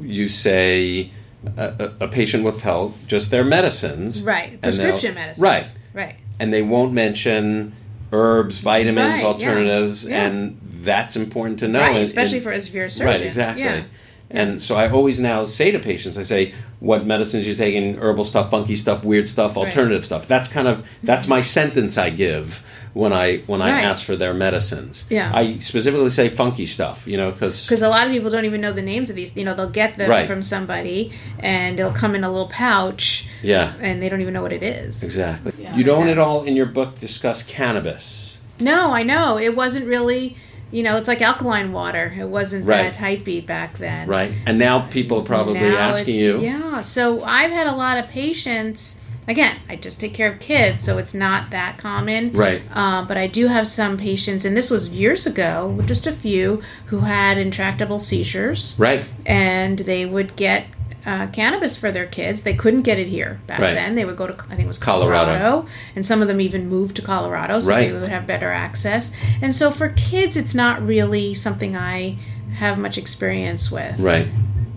[0.00, 1.10] you say
[1.56, 4.60] a, a, a patient will tell just their medicines, Right.
[4.60, 5.42] Prescription medicines.
[5.42, 5.72] right?
[5.92, 6.16] Right.
[6.40, 7.74] And they won't mention
[8.12, 10.24] herbs, vitamins, Right, alternatives, Yeah.
[10.26, 11.80] and that's important to know.
[11.80, 11.96] right.
[12.02, 13.06] Especially for as if you're a surgeon.
[13.06, 13.64] Right, exactly.
[13.64, 13.82] Yeah.
[14.30, 18.24] And so I always now say to patients, I say, what medicines you're taking, herbal
[18.24, 19.66] stuff, funky stuff, weird stuff, Right.
[19.66, 20.28] alternative stuff.
[20.28, 23.84] That's kind of that's my sentence I give when I when I Right.
[23.84, 25.04] ask for their medicines.
[25.08, 25.30] Yeah.
[25.34, 28.60] I specifically say funky stuff, you know, because because a lot of people don't even
[28.60, 29.34] know the names of these.
[29.36, 30.26] You know, they'll get them Right.
[30.26, 34.42] from somebody, and it'll come in a little pouch, yeah, and they don't even know
[34.42, 35.02] what it is.
[35.02, 35.52] exactly.
[35.58, 35.74] Yeah.
[35.74, 38.38] you don't at all in your book discuss cannabis.
[38.60, 40.36] No, I know it wasn't really.
[40.74, 42.12] You know, it's like alkaline water.
[42.18, 42.92] It wasn't Right.
[42.92, 44.08] that hypey back then.
[44.08, 46.80] Right, and now people are probably Now asking you, Yeah.
[46.82, 49.00] So I've had a lot of patients.
[49.28, 52.32] Again, I just take care of kids, so it's not that common.
[52.32, 52.60] Right.
[52.74, 56.60] Uh, but I do have some patients, and this was years ago, just a few,
[56.86, 58.74] who had intractable seizures.
[58.76, 60.64] right, and they would get
[61.06, 62.42] uh, cannabis for their kids.
[62.44, 63.74] They couldn't get it here back Right.
[63.74, 63.94] then.
[63.94, 65.32] They would go to I think it was Colorado.
[65.36, 67.88] Colorado, and some of them even moved to Colorado, so Right.
[67.88, 69.12] they would have better access.
[69.42, 72.16] And so for kids, it's not really something I
[72.58, 73.98] have much experience with.
[74.00, 74.28] right.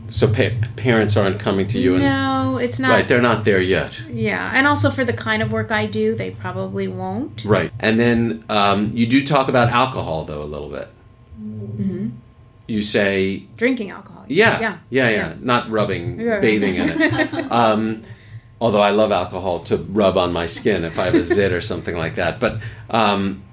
[0.09, 2.91] So pa- parents aren't coming to you, and No, it's not.
[2.91, 3.91] right, they're not there yet.
[4.09, 7.43] yeah, and also for the kind of work I do, they probably won't.
[7.43, 7.71] Right.
[7.77, 10.87] And then um, you do talk about alcohol, though, a little bit.
[11.41, 12.07] Mm-hmm.
[12.67, 14.16] You say, Drinking alcohol.
[14.29, 16.39] Yeah, yeah, yeah, yeah, not rubbing, Yeah.
[16.39, 17.51] bathing in it.
[17.51, 18.03] um,
[18.61, 21.61] although I love alcohol to rub on my skin if I have a zit or
[21.61, 22.39] something like that.
[22.39, 22.59] But
[22.89, 23.43] um,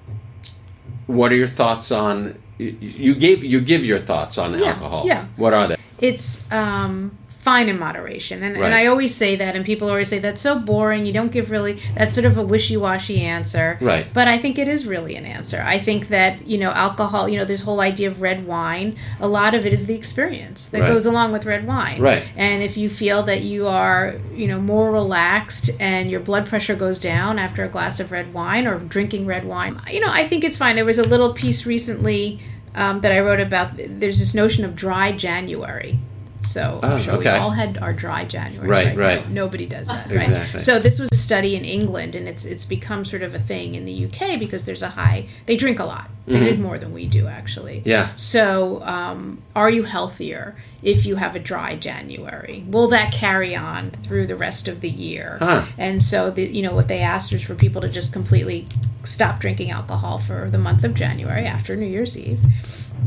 [1.06, 2.40] what are your thoughts on?
[2.58, 5.04] you- gave you give your thoughts on Yeah, alcohol.
[5.06, 5.26] yeah.
[5.36, 5.76] What are they?
[6.00, 8.42] it's um, fine in moderation.
[8.42, 8.64] And, Right.
[8.64, 11.04] and I always say that, and people always say that's so boring.
[11.04, 13.76] You don't give really, that's sort of a wishy washy answer.
[13.82, 14.06] Right.
[14.14, 15.62] But I think it is really an answer.
[15.64, 19.28] I think that, you know, alcohol, you know, this whole idea of red wine, a
[19.28, 20.88] lot of it is the experience that Right.
[20.88, 22.00] goes along with red wine.
[22.00, 22.22] Right.
[22.34, 26.74] And if you feel that you are, you know, more relaxed and your blood pressure
[26.74, 30.26] goes down after a glass of red wine or drinking red wine, you know, I
[30.26, 30.76] think it's fine.
[30.76, 32.40] There was a little piece recently
[32.74, 33.72] um, that I wrote about.
[33.76, 35.98] There's this notion of dry January.
[36.44, 38.68] So Oh, sure we all had our dry January.
[38.68, 39.28] Right, right.
[39.28, 40.22] nobody does that, right?
[40.22, 40.60] Exactly.
[40.60, 43.74] So this was a study in England, and it's it's become sort of a thing
[43.74, 45.26] in the UK because there's a high.
[45.46, 46.10] They drink a lot.
[46.26, 47.80] They drink more than we do, actually.
[47.80, 47.88] Mm-hmm.
[47.88, 48.14] Yeah.
[48.14, 52.64] So, um, are you healthier if you have a dry January?
[52.66, 55.36] Will that carry on through the rest of the year?
[55.38, 55.66] Huh.
[55.76, 58.66] And so, the, you know, what they asked was for people to just completely
[59.04, 62.40] stop drinking alcohol for the month of January after New Year's Eve.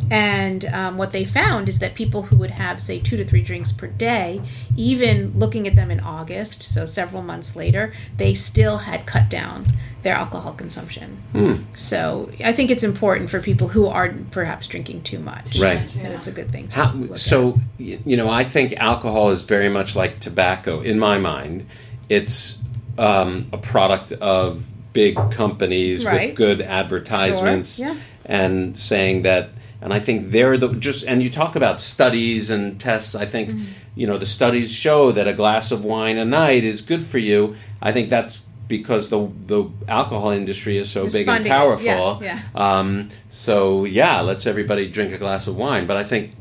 [0.10, 3.42] And um, what they found is that people who would have, say, two to three
[3.42, 4.42] drinks per day,
[4.78, 9.66] even looking at them in August, so several months later, they still had cut down
[10.04, 11.68] their alcohol consumption.
[11.76, 15.60] So I think it's important for people who are perhaps drinking too much.
[15.60, 15.94] Right.
[15.98, 17.20] And it's a good thing to How, look at.
[17.20, 21.66] so you know, I think alcohol is very much like tobacco in my mind.
[22.08, 22.64] It's
[22.98, 26.30] um, a product of big companies Right.
[26.30, 27.96] with good advertisements Sure, yeah.
[28.26, 29.50] and saying that.
[29.82, 31.06] And I think they're the just.
[31.08, 33.16] And you talk about studies and tests.
[33.16, 33.66] I think Mm-hmm.
[33.96, 37.20] you know the studies show that a glass of wine a night is good for
[37.20, 37.56] you.
[37.82, 42.20] I think that's because the the alcohol industry is so It's big and funding powerful.
[42.24, 45.86] Yeah, Um, so yeah, let's everybody drink a glass of wine.
[45.88, 46.32] But I think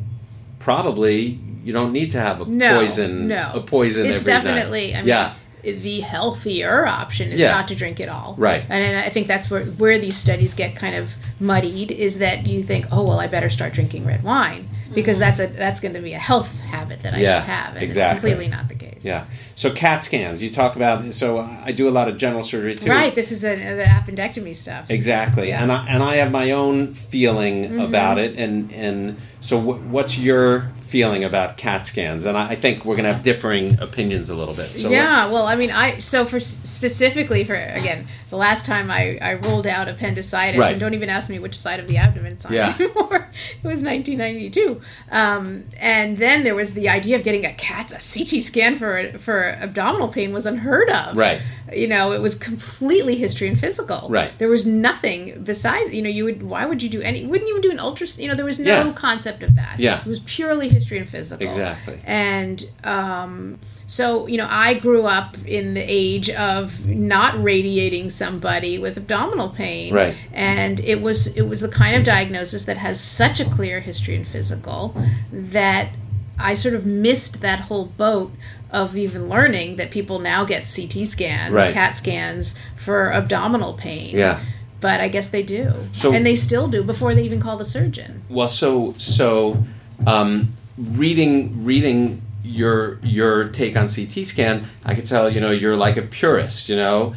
[0.59, 3.29] probably you don't need to have a no, poison.
[3.29, 4.07] No, a poison.
[4.07, 4.44] It's every night.
[4.44, 4.94] definitely.
[4.94, 5.35] I mean, yeah,
[5.66, 7.52] the healthier option is Yeah.
[7.52, 8.35] not to drink it all.
[8.38, 8.62] Right.
[8.68, 12.46] And, and I think that's where where these studies get kind of muddied is that
[12.46, 15.20] you think, oh well, I better start drinking red wine because mm-hmm.
[15.20, 17.83] that's a that's going to be a health habit that I Yeah, should have, and
[17.83, 18.31] exactly.
[18.31, 19.05] it's completely not the case.
[19.05, 19.24] Yeah.
[19.55, 20.42] So CAT scans.
[20.42, 21.14] You talk about.
[21.14, 22.90] So I do a lot of general surgery too.
[22.90, 23.14] Right.
[23.14, 24.90] This is a, the appendectomy stuff.
[24.90, 25.48] Exactly.
[25.48, 25.62] Yeah.
[25.62, 27.81] And I and I have my own feeling mm-hmm.
[27.81, 28.37] about it.
[28.38, 32.25] And and so wh- what's your feeling about CAT scans?
[32.27, 34.68] And I, I think we're going to have differing opinions a little bit.
[34.68, 39.18] So yeah, well, I mean, I so for specifically for again the last time I,
[39.22, 40.72] I ruled out appendicitis, Right.
[40.72, 42.75] and don't even ask me which side of the abdomen it's on Yeah.
[42.81, 43.31] anymore.
[43.62, 44.81] It was 1992,
[45.12, 49.12] um, and then there was the idea of getting a CAT, a CT scan for
[49.18, 51.16] for abdominal pain was unheard of.
[51.16, 51.40] Right.
[51.72, 54.09] You know, it was completely history and physical.
[54.09, 54.37] Right.
[54.38, 55.92] There was nothing besides.
[55.94, 56.42] You know, you would.
[56.42, 57.27] Why would you do any?
[57.27, 58.22] Wouldn't even do an ultrasound.
[58.22, 58.92] You know, there was no Yeah.
[58.92, 59.79] concept of that.
[59.79, 60.01] Yeah.
[60.01, 61.46] It was purely history and physical.
[61.46, 61.98] Exactly.
[62.04, 68.78] And um, so, you know, I grew up in the age of not radiating somebody
[68.78, 69.94] with abdominal pain.
[69.94, 70.14] Right.
[70.32, 74.16] And it was it was the kind of diagnosis that has such a clear history
[74.16, 74.94] and physical
[75.32, 75.90] that
[76.38, 78.32] I sort of missed that whole boat
[78.70, 81.72] of even learning that people now get CT scans, Right.
[81.72, 84.14] CAT scans for abdominal pain.
[84.14, 84.40] Yeah.
[84.80, 85.72] But I guess they do.
[85.92, 88.22] So- and they still do before they even call the surgeon.
[88.28, 89.64] Well, so so
[90.06, 95.76] um, reading reading your your take on CT scan, I could tell you know you're
[95.76, 96.68] like a purist.
[96.68, 97.14] You know,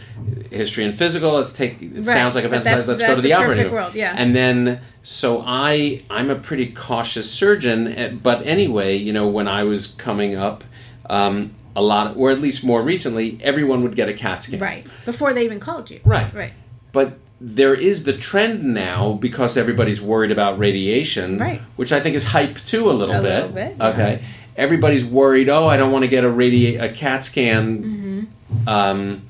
[0.49, 1.33] history and physical.
[1.33, 1.81] Let's take.
[1.81, 2.87] It Right, sounds like appendicitis.
[2.87, 3.91] Let's go to the a operating room.
[3.93, 4.15] yeah.
[4.17, 9.47] And then so I I'm a pretty cautious surgeon, eh, but anyway, you know when
[9.47, 10.63] I was coming up.
[11.09, 14.59] Um, a lot, or at least more recently, everyone would get a CAT scan.
[14.59, 14.85] Right.
[15.05, 16.01] Before they even called you.
[16.03, 16.33] Right.
[16.33, 16.51] Right.
[16.91, 21.61] But there is the trend now because everybody's worried about radiation, Right.
[21.77, 23.29] which I think is hype too a little A bit.
[23.29, 23.87] little bit, yeah.
[23.89, 24.19] Okay.
[24.57, 25.47] Everybody's worried.
[25.49, 27.83] Oh, I don't want to get a radi- a CAT scan.
[27.83, 28.67] Mm-hmm.
[28.69, 29.21] Um,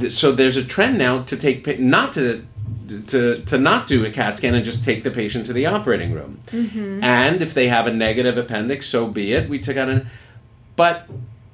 [0.00, 2.44] th- so there's a trend now to take pa- not to.
[3.08, 6.12] To, to not do a CAT scan and just take the patient to the operating
[6.14, 6.38] room.
[6.46, 7.04] Mm-hmm.
[7.04, 9.46] And if they have a negative appendix, so be it.
[9.46, 10.06] We took out an.
[10.74, 11.06] But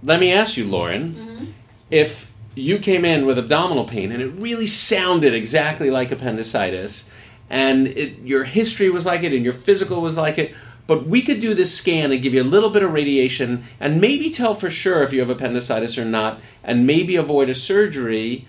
[0.04, 1.52] let me ask you, Lauren,
[1.90, 7.10] if you came in with abdominal pain and it really sounded exactly like appendicitis,
[7.50, 10.54] and it, your history was like it and your physical was like it,
[10.86, 14.00] but we could do this scan and give you a little bit of radiation and
[14.00, 18.46] maybe tell for sure if you have appendicitis or not, and maybe avoid a surgery.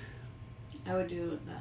[0.87, 1.54] I would do that.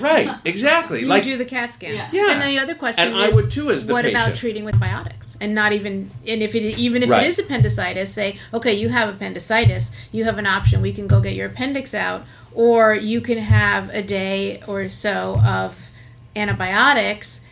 [0.00, 1.00] Right, exactly.
[1.00, 1.94] You like do the CAT scan.
[1.94, 2.08] Yeah.
[2.12, 2.32] Yeah.
[2.32, 4.76] And then the other question And I would too as the what about treating with
[4.76, 7.24] biotics and not even and if it even if Right.
[7.24, 10.80] it is appendicitis, say okay, you have appendicitis, you have an option.
[10.82, 15.36] We can go get your appendix out, or you can have a day or so
[15.44, 15.90] of
[16.36, 17.44] antibiotics.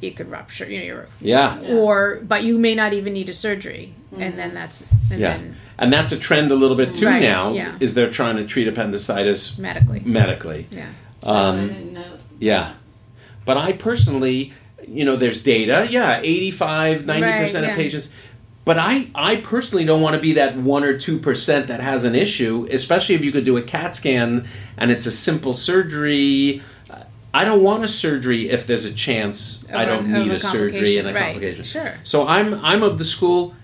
[0.00, 3.32] You could rupture, you know, your, yeah, or but you may not even need a
[3.32, 4.54] surgery, and then mm-hmm.
[4.54, 5.36] that's and yeah.
[5.36, 7.50] then And that's a trend a little bit too Right, now.
[7.52, 7.76] yeah.
[7.80, 10.66] Is they're trying to treat appendicitis medically, medically.
[10.70, 10.88] yeah.
[11.24, 12.04] Um, know.
[12.38, 12.74] Yeah.
[13.44, 14.52] But I personally,
[14.86, 15.86] you know, there's data.
[15.90, 18.12] Yeah, 85, 90% Right, of patients.
[18.64, 22.14] But I, I personally don't want to be that 1 or 2% that has an
[22.14, 24.46] issue, especially if you could do a CAT scan
[24.78, 26.62] and it's a simple surgery.
[27.34, 31.08] I don't want a surgery if there's a chance I don't need a surgery and
[31.08, 31.64] a complication, right, complication.
[31.64, 31.94] sure.
[32.04, 33.54] So I'm I'm of the school,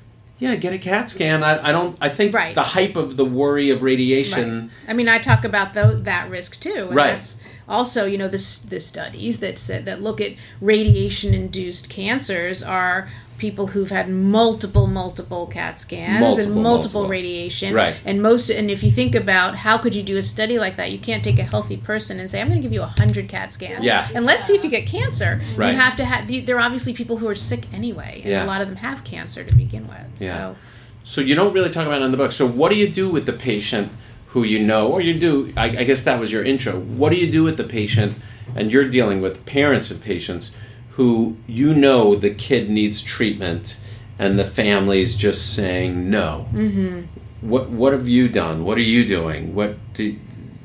[0.41, 1.45] yeah, get a CAT scan.
[1.45, 2.55] I, I don't I think Right.
[2.55, 4.91] the hype of the worry of radiation Right.
[4.91, 7.13] I mean, I talk about tho- that risk too, and Right.
[7.13, 13.09] that's also, you know, the the studies that said that look at radiation-induced cancers are
[13.41, 17.09] people who've had multiple, multiple CAT scans Multiple, and multiple, multiple.
[17.09, 17.99] radiation, Right.
[18.05, 20.93] And most, and if you think about how could you do a study like that,
[20.93, 23.53] you can't take a healthy person and say, "I'm going to give you hundred CAT
[23.53, 24.07] scans, Yeah.
[24.15, 25.73] and let's see if you get cancer." Right.
[25.73, 26.29] You have to have.
[26.47, 28.45] There are obviously people who are sick anyway, and Yeah.
[28.45, 30.21] a lot of them have cancer to begin with.
[30.23, 30.29] Yeah.
[30.31, 30.57] So.
[31.03, 32.31] So you don't really talk about it in the book.
[32.31, 33.91] So what do you do with the patient
[34.29, 35.53] who you know, or you do?
[35.57, 36.79] I, I guess that was your intro.
[36.79, 38.17] What do you do with the patient,
[38.55, 40.55] and you're dealing with parents of patients
[41.01, 43.79] who you know the kid needs treatment,
[44.19, 46.47] and the family's just saying no.
[46.53, 47.01] Mm-hmm.
[47.41, 48.65] What What have you done?
[48.67, 49.55] What are you doing?
[49.55, 50.15] What do?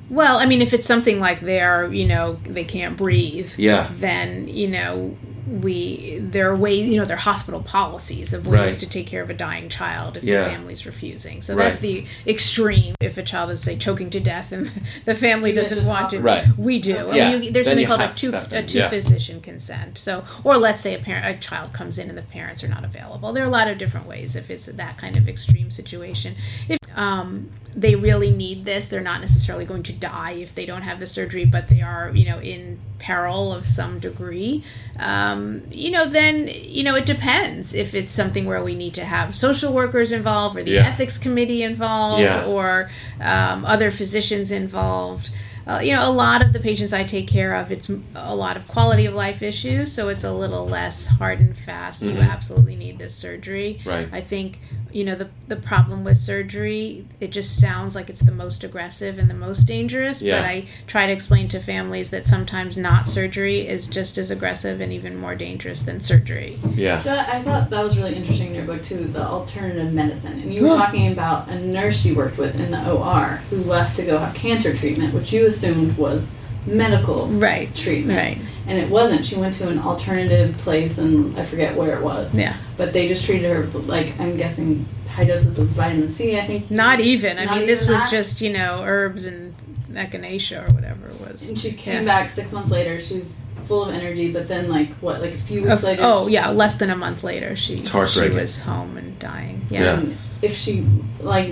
[0.09, 3.87] Well, I mean, if it's something like they're, you know, they can't breathe, Yeah.
[3.93, 5.15] then you know,
[5.47, 8.79] we there are ways, you know, there are hospital policies of ways Right.
[8.79, 10.43] to take care of a dying child if Yeah.
[10.43, 11.41] the family's refusing.
[11.41, 11.65] So Right.
[11.65, 12.95] that's the extreme.
[12.99, 14.71] If a child is say choking to death and
[15.05, 16.45] the family You doesn't want to, Right.
[16.57, 17.11] we do.
[17.11, 18.89] I mean, you, there's Then something called a two a two Yeah.
[18.89, 19.97] physician consent.
[19.97, 22.83] So, or let's say a parent a child comes in and the parents are not
[22.83, 23.31] available.
[23.33, 26.35] There are a lot of different ways if it's that kind of extreme situation.
[26.67, 30.83] If um, they really need this, they're not necessarily going to die if they don't
[30.83, 34.63] have the surgery, but they are, you know, in peril of some degree.
[34.99, 39.05] Um, you know, then you know it depends if it's something where we need to
[39.05, 40.87] have social workers involved or the Yeah.
[40.87, 42.45] ethics committee involved Yeah.
[42.45, 42.89] or
[43.21, 45.31] um, other physicians involved.
[45.67, 48.55] uh, you know, a lot of the patients I take care of, it's a lot
[48.55, 52.03] of quality of life issues, so it's a little less hard and fast.
[52.03, 53.79] You absolutely need this surgery.
[53.83, 54.07] Right.
[54.11, 54.59] I think
[54.93, 59.17] you know the the problem with surgery, it just sounds like it's the most aggressive
[59.19, 60.21] and the most dangerous.
[60.21, 60.39] Yeah.
[60.41, 64.81] But I try to explain to families that sometimes not surgery is just as aggressive
[64.81, 66.57] and even more dangerous than surgery.
[66.73, 67.01] Yeah.
[67.03, 70.33] That, I thought that was really interesting in your book too, the alternative medicine.
[70.41, 73.95] And you were talking about a nurse you worked with in the OR who left
[73.97, 76.33] to go have cancer treatment, which you assumed was
[76.65, 77.73] medical Right.
[77.75, 78.17] treatment.
[78.17, 78.41] Right.
[78.67, 79.23] And it wasn't.
[79.25, 82.33] She went to an alternative place and I forget where it was.
[82.35, 82.55] Yeah.
[82.77, 86.45] But they just treated her with like I'm guessing high doses of vitamin C, I
[86.45, 86.69] think.
[86.69, 87.37] Not even.
[87.37, 88.11] I Not mean, this was that?
[88.11, 89.53] just you know herbs and
[89.91, 91.47] echinacea or whatever it was.
[91.47, 92.03] and she came Yeah.
[92.03, 95.63] back six months later, she's full of energy, but then like what, like a few
[95.63, 99.17] weeks later oh she- yeah, less than a month later, she she was home and
[99.19, 99.65] dying.
[99.69, 99.83] Yeah.
[99.83, 100.85] Yeah, and if she
[101.21, 101.51] like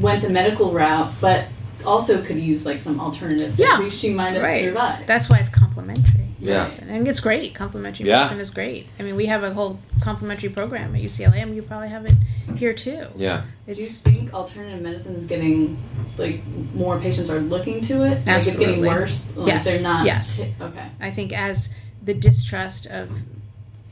[0.00, 1.46] went the medical route, but
[1.84, 3.76] also could use like some alternative Yeah.
[3.76, 4.64] therapy, she might have right.
[4.64, 5.06] survived.
[5.06, 6.58] That's why it's complementary Yeah.
[6.58, 7.54] medicine, and it's great.
[7.54, 8.18] Complementary Yeah.
[8.18, 8.88] medicine is great.
[8.98, 12.14] I mean, we have a whole complementary program at UCLA, and you probably have it
[12.56, 13.06] here too.
[13.16, 13.42] Yeah.
[13.66, 15.76] Do you think alternative medicine is getting
[16.18, 16.42] like
[16.74, 18.26] more patients are looking to it?
[18.26, 18.88] Like it's getting Absolutely.
[18.88, 19.36] worse.
[19.36, 19.64] Like Yes.
[19.64, 20.06] they're not.
[20.06, 20.44] Yes.
[20.60, 20.86] okay.
[21.00, 23.22] I think as the distrust of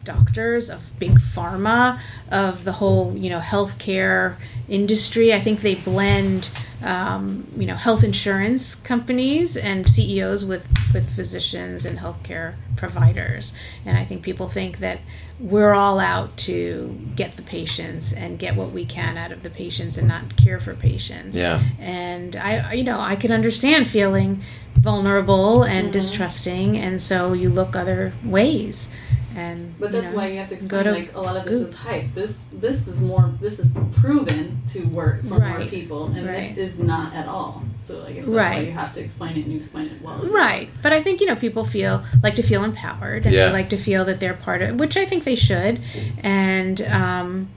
[0.05, 1.99] doctors, of big pharma,
[2.31, 4.35] of the whole you know healthcare
[4.69, 6.49] industry, I think they blend
[6.83, 13.55] um, you know health insurance companies and CEOs with with physicians and healthcare providers,
[13.87, 14.99] and I think people think that
[15.39, 19.49] we're all out to get the patients and get what we can out of the
[19.51, 21.63] patients and not care for patients Yeah.
[21.79, 24.43] and I, you know, I can understand feeling
[24.75, 25.93] vulnerable and Mm-hmm.
[25.93, 28.95] distrusting, and so you look other ways.
[29.37, 31.45] And But that's know, why you have to go explain to like a lot of
[31.45, 31.69] this Goop.
[31.69, 32.15] is hype.
[32.15, 36.79] This this is more this is proven to work for more people, and this is
[36.79, 37.63] not at all.
[37.77, 38.67] So I guess that's why Right.
[38.67, 40.19] you have to explain it, and you explain it well.
[40.25, 43.47] Right, but I think you know people feel like to feel empowered, and Yeah.
[43.47, 45.79] they like to feel that they're part of, which I think they should,
[46.25, 47.49] and um,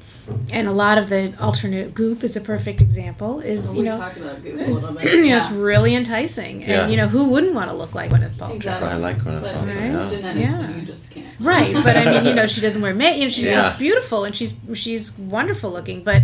[0.52, 3.40] and a lot of the alternative goop is a perfect example.
[3.42, 5.04] Is Well, you know, talked about Google a little bit.
[5.06, 5.46] you know, yeah.
[5.46, 8.56] it's really enticing, and you know who wouldn't want to look like Gwyneth Paltrow?
[8.56, 8.90] Exactly.
[8.90, 10.18] I like Gwyneth But Paltrow, it's yeah.
[10.18, 10.58] genetics Yeah.
[10.62, 11.28] that you just can't.
[11.40, 13.18] Right, but I mean, you know, she doesn't wear makeup.
[13.18, 13.62] You know, she Yeah.
[13.64, 16.22] looks beautiful and she's she's wonderful looking, but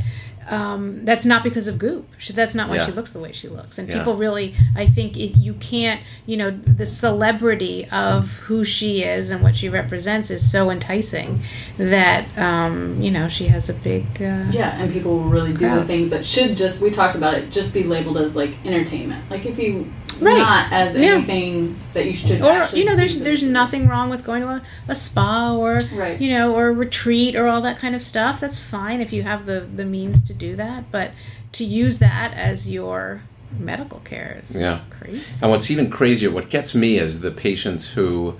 [0.50, 2.08] um, that's not because of Goop.
[2.18, 2.86] She, that's not why Yeah.
[2.88, 3.78] she looks the way she looks.
[3.78, 4.00] And Yeah.
[4.00, 9.30] people really, I think, it, you can't, you know, the celebrity of who she is
[9.30, 11.42] and what she represents is so enticing
[11.78, 14.06] that um, you know she has a big.
[14.22, 17.34] Uh, Yeah, and people will really do the things that should just we talked about
[17.36, 19.30] it just be labeled as like entertainment.
[19.30, 20.38] Like if you Right.
[20.38, 21.16] not as Yeah.
[21.16, 24.48] anything that you should or you know, there's there's the- nothing wrong with going to
[24.50, 26.20] a, a spa or Right.
[26.20, 28.40] you know or a retreat or all that kind of stuff.
[28.40, 31.12] That's fine if you have the the means to do that, but
[31.54, 33.22] to use that as your
[33.60, 34.80] medical care is Yeah.
[34.90, 35.22] crazy.
[35.42, 38.36] And what's even crazier, what gets me is the patients who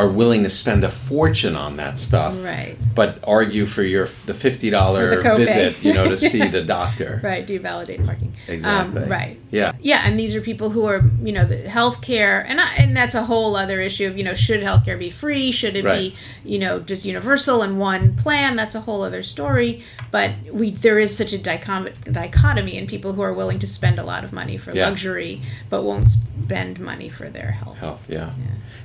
[0.00, 2.76] are willing to spend a fortune on that stuff, Right.
[2.94, 5.36] but argue for your the fifty dollar For the copay.
[5.46, 7.20] visit, you know, to see the doctor.
[7.30, 8.32] Right, do you validate parking?
[8.48, 9.02] Exactly.
[9.02, 9.36] Um, right.
[9.50, 9.72] Yeah.
[9.80, 13.14] Yeah, and these are people who are, you know, the healthcare, and I, and that's
[13.14, 15.50] a whole other issue of, you know, should healthcare be free?
[15.52, 16.14] Should it Right.
[16.44, 18.56] be, you know, just universal and one plan?
[18.56, 19.82] That's a whole other story.
[20.10, 24.02] But we there is such a dichotomy in people who are willing to spend a
[24.04, 24.88] lot of money for Yeah.
[24.88, 26.08] luxury, but won't
[26.44, 27.78] spend money for their health.
[27.78, 28.32] Health, yeah.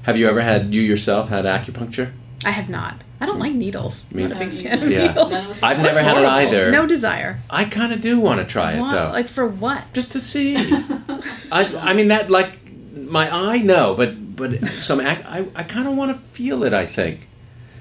[0.03, 2.11] Have you ever had you yourself had acupuncture?
[2.43, 3.01] I have not.
[3.19, 4.13] I don't like needles.
[4.13, 4.91] Me- I'm not a big fan of.
[4.91, 5.07] Yeah.
[5.07, 5.31] needles.
[5.31, 6.71] None of us I've never It's had it either.
[6.71, 7.39] No desire.
[7.49, 9.81] I kind of do want to try it though, Like for what?
[9.93, 10.55] just to see.
[11.51, 12.59] I, I mean that like
[12.95, 16.73] my eye, no, but but some ac- I I kind of want to feel it.
[16.73, 17.27] I think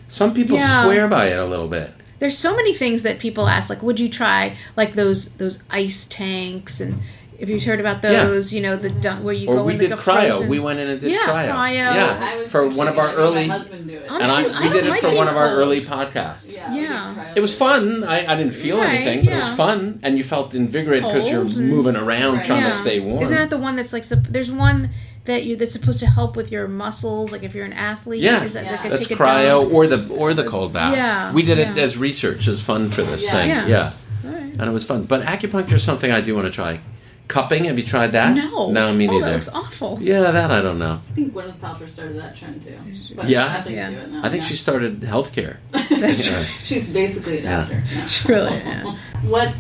[0.09, 0.85] some people Yeah.
[0.85, 1.91] swear by it a little bit.
[2.21, 6.07] there's so many things that people ask like would you try like those those ice
[6.07, 7.01] tanks and
[7.45, 8.25] if you've heard about Yeah.
[8.25, 10.29] those you know the dunk where you Or go we in did like a cryo.
[10.31, 11.51] frozen- We went in and did Yeah, cryo.
[11.53, 11.75] cryo.
[11.75, 13.47] Yeah, for one of our early.
[13.47, 14.07] My husband do it.
[14.11, 15.59] I'm And I, we I did it for one being of our cold.
[15.59, 16.55] early podcasts.
[16.55, 16.75] yeah.
[16.75, 17.33] Yeah.
[17.37, 18.03] It was fun.
[18.05, 21.31] I, I didn't feel Right, anything, but it was fun, and you felt invigorated because
[21.31, 22.47] you're moving around Right.
[22.47, 22.71] trying Yeah.
[22.71, 23.23] to stay warm.
[23.23, 24.91] Isn't that the one that's like there's one
[25.25, 28.43] that you that's supposed to help with your muscles like if you're an athlete Yeah.
[28.45, 28.71] is that Yeah.
[28.73, 29.73] like a That's cryo dump?
[29.75, 30.97] or the or the cold baths.
[30.97, 33.31] Yeah, we did it as research, as fun for this Yeah.
[33.33, 33.49] thing.
[33.49, 33.67] Yeah.
[33.67, 33.91] Yeah.
[34.27, 34.43] All right.
[34.59, 35.03] and it was fun.
[35.05, 36.81] But acupuncture is something I do want to try.
[37.27, 38.37] Cupping, have you tried that?
[38.37, 38.71] No.
[38.71, 39.17] no, me neither.
[39.17, 39.99] oh, that looks awful.
[40.01, 41.01] yeah, that I don't know.
[41.11, 42.79] I think Gwyneth Paltrow started that trend too.
[43.17, 43.47] But Yeah?
[43.47, 43.91] athletes Yeah.
[43.91, 44.21] do it now.
[44.25, 44.49] I think yeah.
[44.49, 45.57] she started healthcare.
[45.71, 46.45] That's Yeah.
[46.65, 47.59] She's basically a Yeah.
[47.61, 47.83] doctor.
[47.95, 48.07] now.
[48.29, 48.97] Really, yeah.
[49.23, 49.55] What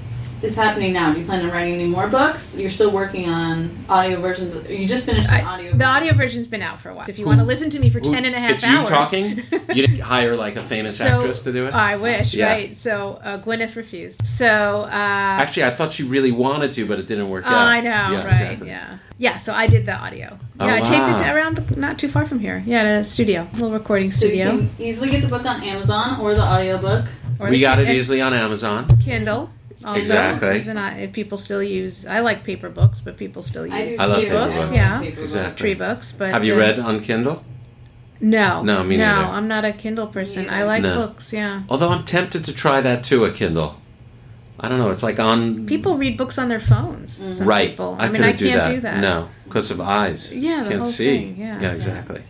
[0.44, 1.12] is happening now?
[1.12, 2.54] Do you plan on writing any more books?
[2.56, 4.54] You're still working on audio versions.
[4.54, 5.72] Of, you just finished an I- audio.
[5.72, 5.90] the version.
[5.90, 7.04] audio version's been out for a while.
[7.04, 8.64] So if you want to listen to me for Who- 10 and a half it's
[8.64, 8.88] hours.
[8.90, 9.42] you talking?
[9.74, 11.74] You didn't hire like a famous So, actress to do it?
[11.74, 12.46] I wish, Yeah.
[12.52, 12.76] right?
[12.76, 14.26] So uh, Gwyneth refused.
[14.26, 17.68] So uh, Actually, I thought she really wanted to, but it didn't work Oh, out.
[17.68, 18.32] I know, Yeah, right?
[18.32, 18.68] exactly.
[18.68, 19.36] Yeah, yeah.
[19.36, 20.38] So I did the audio.
[20.60, 22.62] Oh, Yeah, I taped it around not too far from here.
[22.66, 24.50] Yeah, at a studio, a little recording So you studio.
[24.50, 27.06] can easily get the book on Amazon or the audiobook.
[27.40, 28.86] Or We the got Kin- it easily on Amazon.
[29.04, 29.50] Kindle.
[29.84, 30.56] Also, Exactly.
[30.58, 34.02] Isn't I- if people still use, I like paper books, but people still use do
[34.02, 34.60] I love paper e-books.
[34.60, 34.72] books.
[34.72, 35.56] Yeah, Exactly.
[35.58, 36.12] tree books.
[36.12, 37.44] But Have you uh, read on Kindle?
[38.20, 39.04] No, No, me no.
[39.04, 39.30] neither.
[39.32, 40.44] I'm not a Kindle person.
[40.44, 40.94] Me I like No.
[40.94, 41.32] books.
[41.32, 43.76] Yeah, Although I'm tempted to try that too, a Kindle.
[44.60, 44.90] I don't know.
[44.90, 45.66] It's like on.
[45.66, 47.36] people read books on their phones.
[47.38, 47.70] Some right.
[47.70, 47.96] people.
[47.98, 48.74] I, I mean, I couldn't do can't that.
[48.74, 49.00] do that.
[49.00, 50.32] No, because of eyes.
[50.32, 51.18] Yeah, the Can't whole see.
[51.18, 51.60] thing, yeah.
[51.60, 52.22] Yeah, exactly.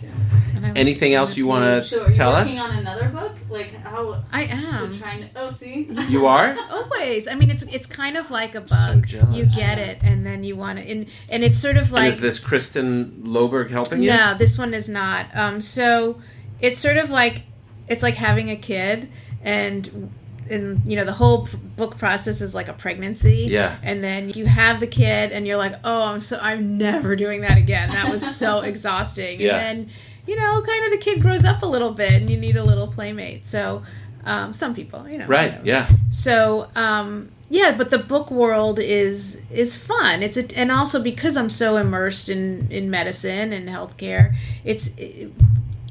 [0.57, 2.47] And I like Anything else you want to are you tell us?
[2.49, 3.33] working on another book?
[3.51, 4.25] Like how?
[4.33, 4.53] I So
[4.87, 4.93] am.
[4.99, 5.29] trying to.
[5.37, 5.85] Oh, see.
[6.09, 6.57] You are?
[6.71, 7.29] Always.
[7.29, 9.07] I mean, it's it's kind of like a bug.
[9.07, 9.37] jealous.
[9.37, 12.13] you get it, and then you want to, and and it's sort of and like
[12.15, 14.09] is this Kristin Loberg helping you?
[14.11, 15.27] no, this one is not.
[15.35, 16.23] Um, so
[16.61, 17.43] it's sort of like
[17.87, 19.11] it's like having a kid,
[19.43, 20.11] and
[20.51, 23.47] and you know the whole p- book process is like a pregnancy.
[23.51, 23.77] Yeah.
[23.83, 27.41] And then you have the kid, and you're like, oh, I'm so I'm never doing
[27.43, 27.91] that again.
[27.91, 29.41] That was so exhausting.
[29.41, 29.57] Yeah.
[29.59, 29.95] And then
[30.27, 32.65] you know, kind of the kid grows up a little bit, and you need a
[32.65, 33.47] little playmate.
[33.47, 33.83] So.
[34.27, 35.51] Um, some people, you know, Right.
[35.51, 35.67] whatever.
[35.67, 35.87] Yeah.
[36.09, 40.23] So um, yeah, but the book world is is fun.
[40.23, 44.35] It's a, and also because I'm so immersed in in medicine and healthcare,
[44.65, 45.31] it's it,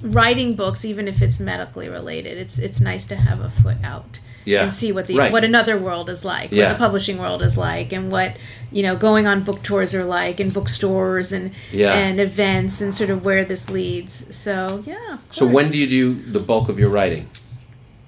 [0.02, 2.40] writing books, even if it's medically related.
[2.40, 4.64] It's it's nice to have a foot out Yeah.
[4.64, 5.32] and see what the Right.
[5.32, 6.66] what another world is like, Yeah.
[6.68, 8.36] what the publishing world is like, and what
[8.72, 11.94] you know going on book tours are like, and bookstores and Yeah.
[11.94, 14.36] and events, and sort of where this leads.
[14.36, 15.18] So yeah.
[15.32, 17.28] So when do you do the bulk of your writing?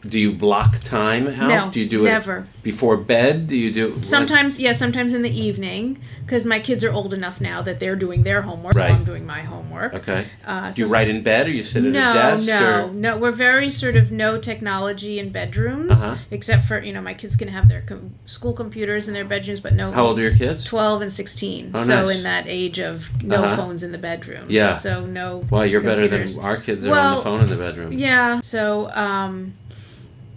[0.08, 1.48] Do you block time out?
[1.50, 2.40] No, do you do never.
[2.40, 3.48] it before bed?
[3.48, 7.42] Do you do Sometimes, yeah, sometimes in the evening because my kids are old enough
[7.42, 8.90] now that they're doing their homework, Right.
[8.90, 9.94] so I'm doing my homework.
[9.96, 10.26] Okay.
[10.46, 12.48] Uh, Do you so- write in bed or you sit at no, a desk?
[12.48, 12.92] no, or?
[12.94, 13.18] no.
[13.18, 16.16] We're very sort of no technology in bedrooms, Uh-huh.
[16.32, 19.60] except for you know my kids can have their com- school computers in their bedrooms,
[19.60, 19.92] but no.
[19.92, 20.64] How old are your kids?
[20.64, 21.72] Twelve and sixteen.
[21.74, 22.16] Oh, so nice.
[22.18, 23.56] in that age of no Uh-huh.
[23.56, 24.50] phones in the bedrooms.
[24.52, 24.74] Yeah.
[24.74, 25.46] So no.
[25.50, 27.92] Well, you're better than our kids are on the phone in the bedroom.
[27.94, 28.40] Yeah.
[28.42, 29.54] So, um,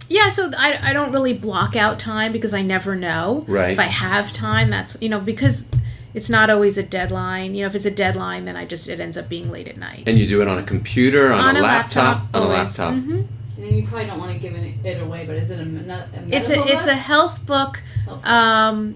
[0.09, 0.29] yeah.
[0.29, 3.45] So I, I don't really block out time because I never know.
[3.47, 3.71] Right.
[3.71, 5.69] If I have time, that's you know because
[6.13, 7.53] it's not always a deadline.
[7.55, 9.77] You know, if it's a deadline, then I just it ends up being late at
[9.77, 10.03] night.
[10.07, 12.45] And you do it on a computer, on, On a, a laptop, laptop, on a
[12.45, 12.79] always.
[12.79, 12.93] laptop.
[12.95, 13.27] Mhm.
[13.57, 15.65] And then you probably don't want to give it, it away, but is it a,
[15.65, 18.27] me- a It's a medical it's a health book Health book.
[18.31, 18.95] um,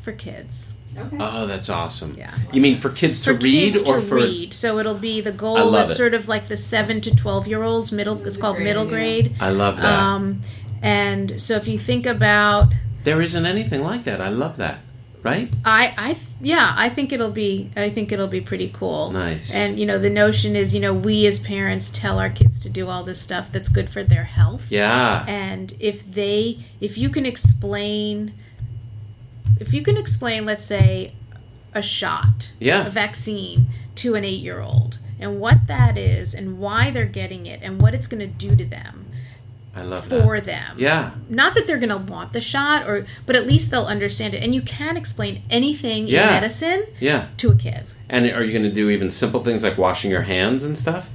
[0.00, 0.74] for kids.
[0.98, 1.16] Okay.
[1.20, 2.14] Oh, that's awesome.
[2.18, 2.32] Yeah.
[2.52, 4.52] You mean for kids to For read kids or to for read.
[4.54, 5.94] So it'll be the goal love is it.
[5.96, 7.92] sort of like the seven to twelve year olds.
[7.92, 8.16] Middle.
[8.16, 8.92] That's It's called great middle idea.
[8.96, 9.36] grade.
[9.40, 9.84] I love that.
[9.98, 10.40] Um,
[10.82, 12.72] and so if you think about
[13.04, 14.20] there isn't anything like that.
[14.20, 14.78] I love that.
[15.22, 15.50] Right?
[15.64, 19.10] I, I, yeah, I think it'll be, I think it'll be pretty cool.
[19.10, 19.50] Nice.
[19.54, 22.68] And you know, the notion is, you know, we as parents tell our kids to
[22.68, 24.70] do all this stuff that's good for their health.
[24.70, 25.24] Yeah.
[25.26, 28.34] And if they, if you can explain,
[29.60, 31.12] if you can explain, let's say,
[31.74, 32.86] a shot, Yeah.
[32.86, 33.66] a vaccine
[33.96, 38.06] to an eight-year-old, and what that is, and why they're getting it, and what it's
[38.06, 39.06] going to do to them,
[39.76, 40.44] I love for that.
[40.46, 40.76] them.
[40.78, 41.10] Yeah.
[41.28, 44.42] Not that they're going to want the shot, or but at least they'll understand it.
[44.42, 46.28] And you can explain anything Yeah.
[46.28, 47.26] in medicine Yeah.
[47.38, 47.82] to a kid.
[48.08, 51.08] And are you going to do even simple things like washing your hands and stuff?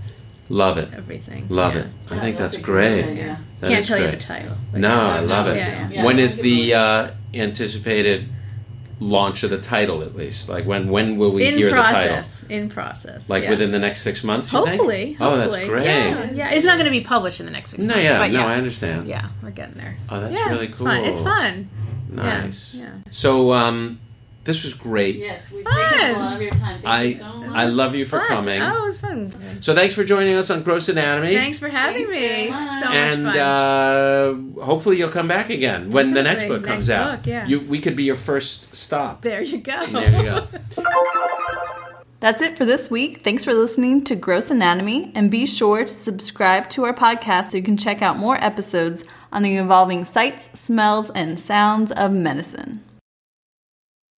[0.50, 0.90] Love it.
[0.94, 1.46] Everything.
[1.48, 1.82] Love Yeah.
[1.82, 1.88] it.
[2.12, 3.06] I Yeah, think that's that's great.
[3.06, 3.40] idea.
[3.62, 4.58] That Can't is tell you the title.
[4.74, 4.94] No.
[4.94, 5.56] I love it.
[5.58, 6.04] Yeah, yeah.
[6.04, 8.30] when Yeah, is I the uh, anticipated
[9.00, 10.02] launch of the title?
[10.02, 12.44] At least, like when when will we In hear process.
[12.44, 13.28] In process.
[13.28, 13.36] the title?
[13.36, 13.50] Like yeah.
[13.52, 14.50] within the next six months?
[14.50, 15.06] Hopefully.
[15.06, 15.22] Think?
[15.22, 15.86] Oh, that's great.
[15.86, 16.52] Yeah, yeah.
[16.52, 18.04] It's not going to be published in the next six No, months.
[18.04, 18.46] yeah, but no, yeah.
[18.48, 19.08] I understand.
[19.08, 19.98] Yeah, we're getting there.
[20.10, 20.88] Oh, that's yeah, really it's cool.
[20.88, 21.06] fun.
[21.06, 21.70] It's fun.
[22.12, 22.74] Nice.
[22.76, 22.84] Yeah.
[22.84, 22.92] yeah.
[23.12, 24.00] So, um,
[24.46, 25.18] this was great.
[25.18, 25.94] Yes, we've Fun.
[25.94, 26.82] taken a lot of your time.
[26.82, 27.50] Thank I you so much.
[27.56, 28.30] I love you for Blast.
[28.44, 28.62] coming.
[28.62, 29.62] Oh, it was fun.
[29.62, 31.36] So, thanks for joining us on Gross Anatomy.
[31.36, 32.28] Thanks for having Thanks me.
[32.28, 32.82] very much.
[32.84, 34.60] So and much fun.
[34.60, 37.18] uh, hopefully you'll come back again when the next book comes Next out.
[37.18, 37.46] book, yeah.
[37.48, 39.22] You, we could be your first stop.
[39.22, 39.86] there you go.
[39.88, 40.48] There you go.
[42.22, 43.24] That's it for this week.
[43.24, 47.58] Thanks for listening to Gross Anatomy, and be sure to subscribe to our podcast so
[47.58, 52.84] you can check out more episodes on the evolving sights, smells, and sounds of medicine.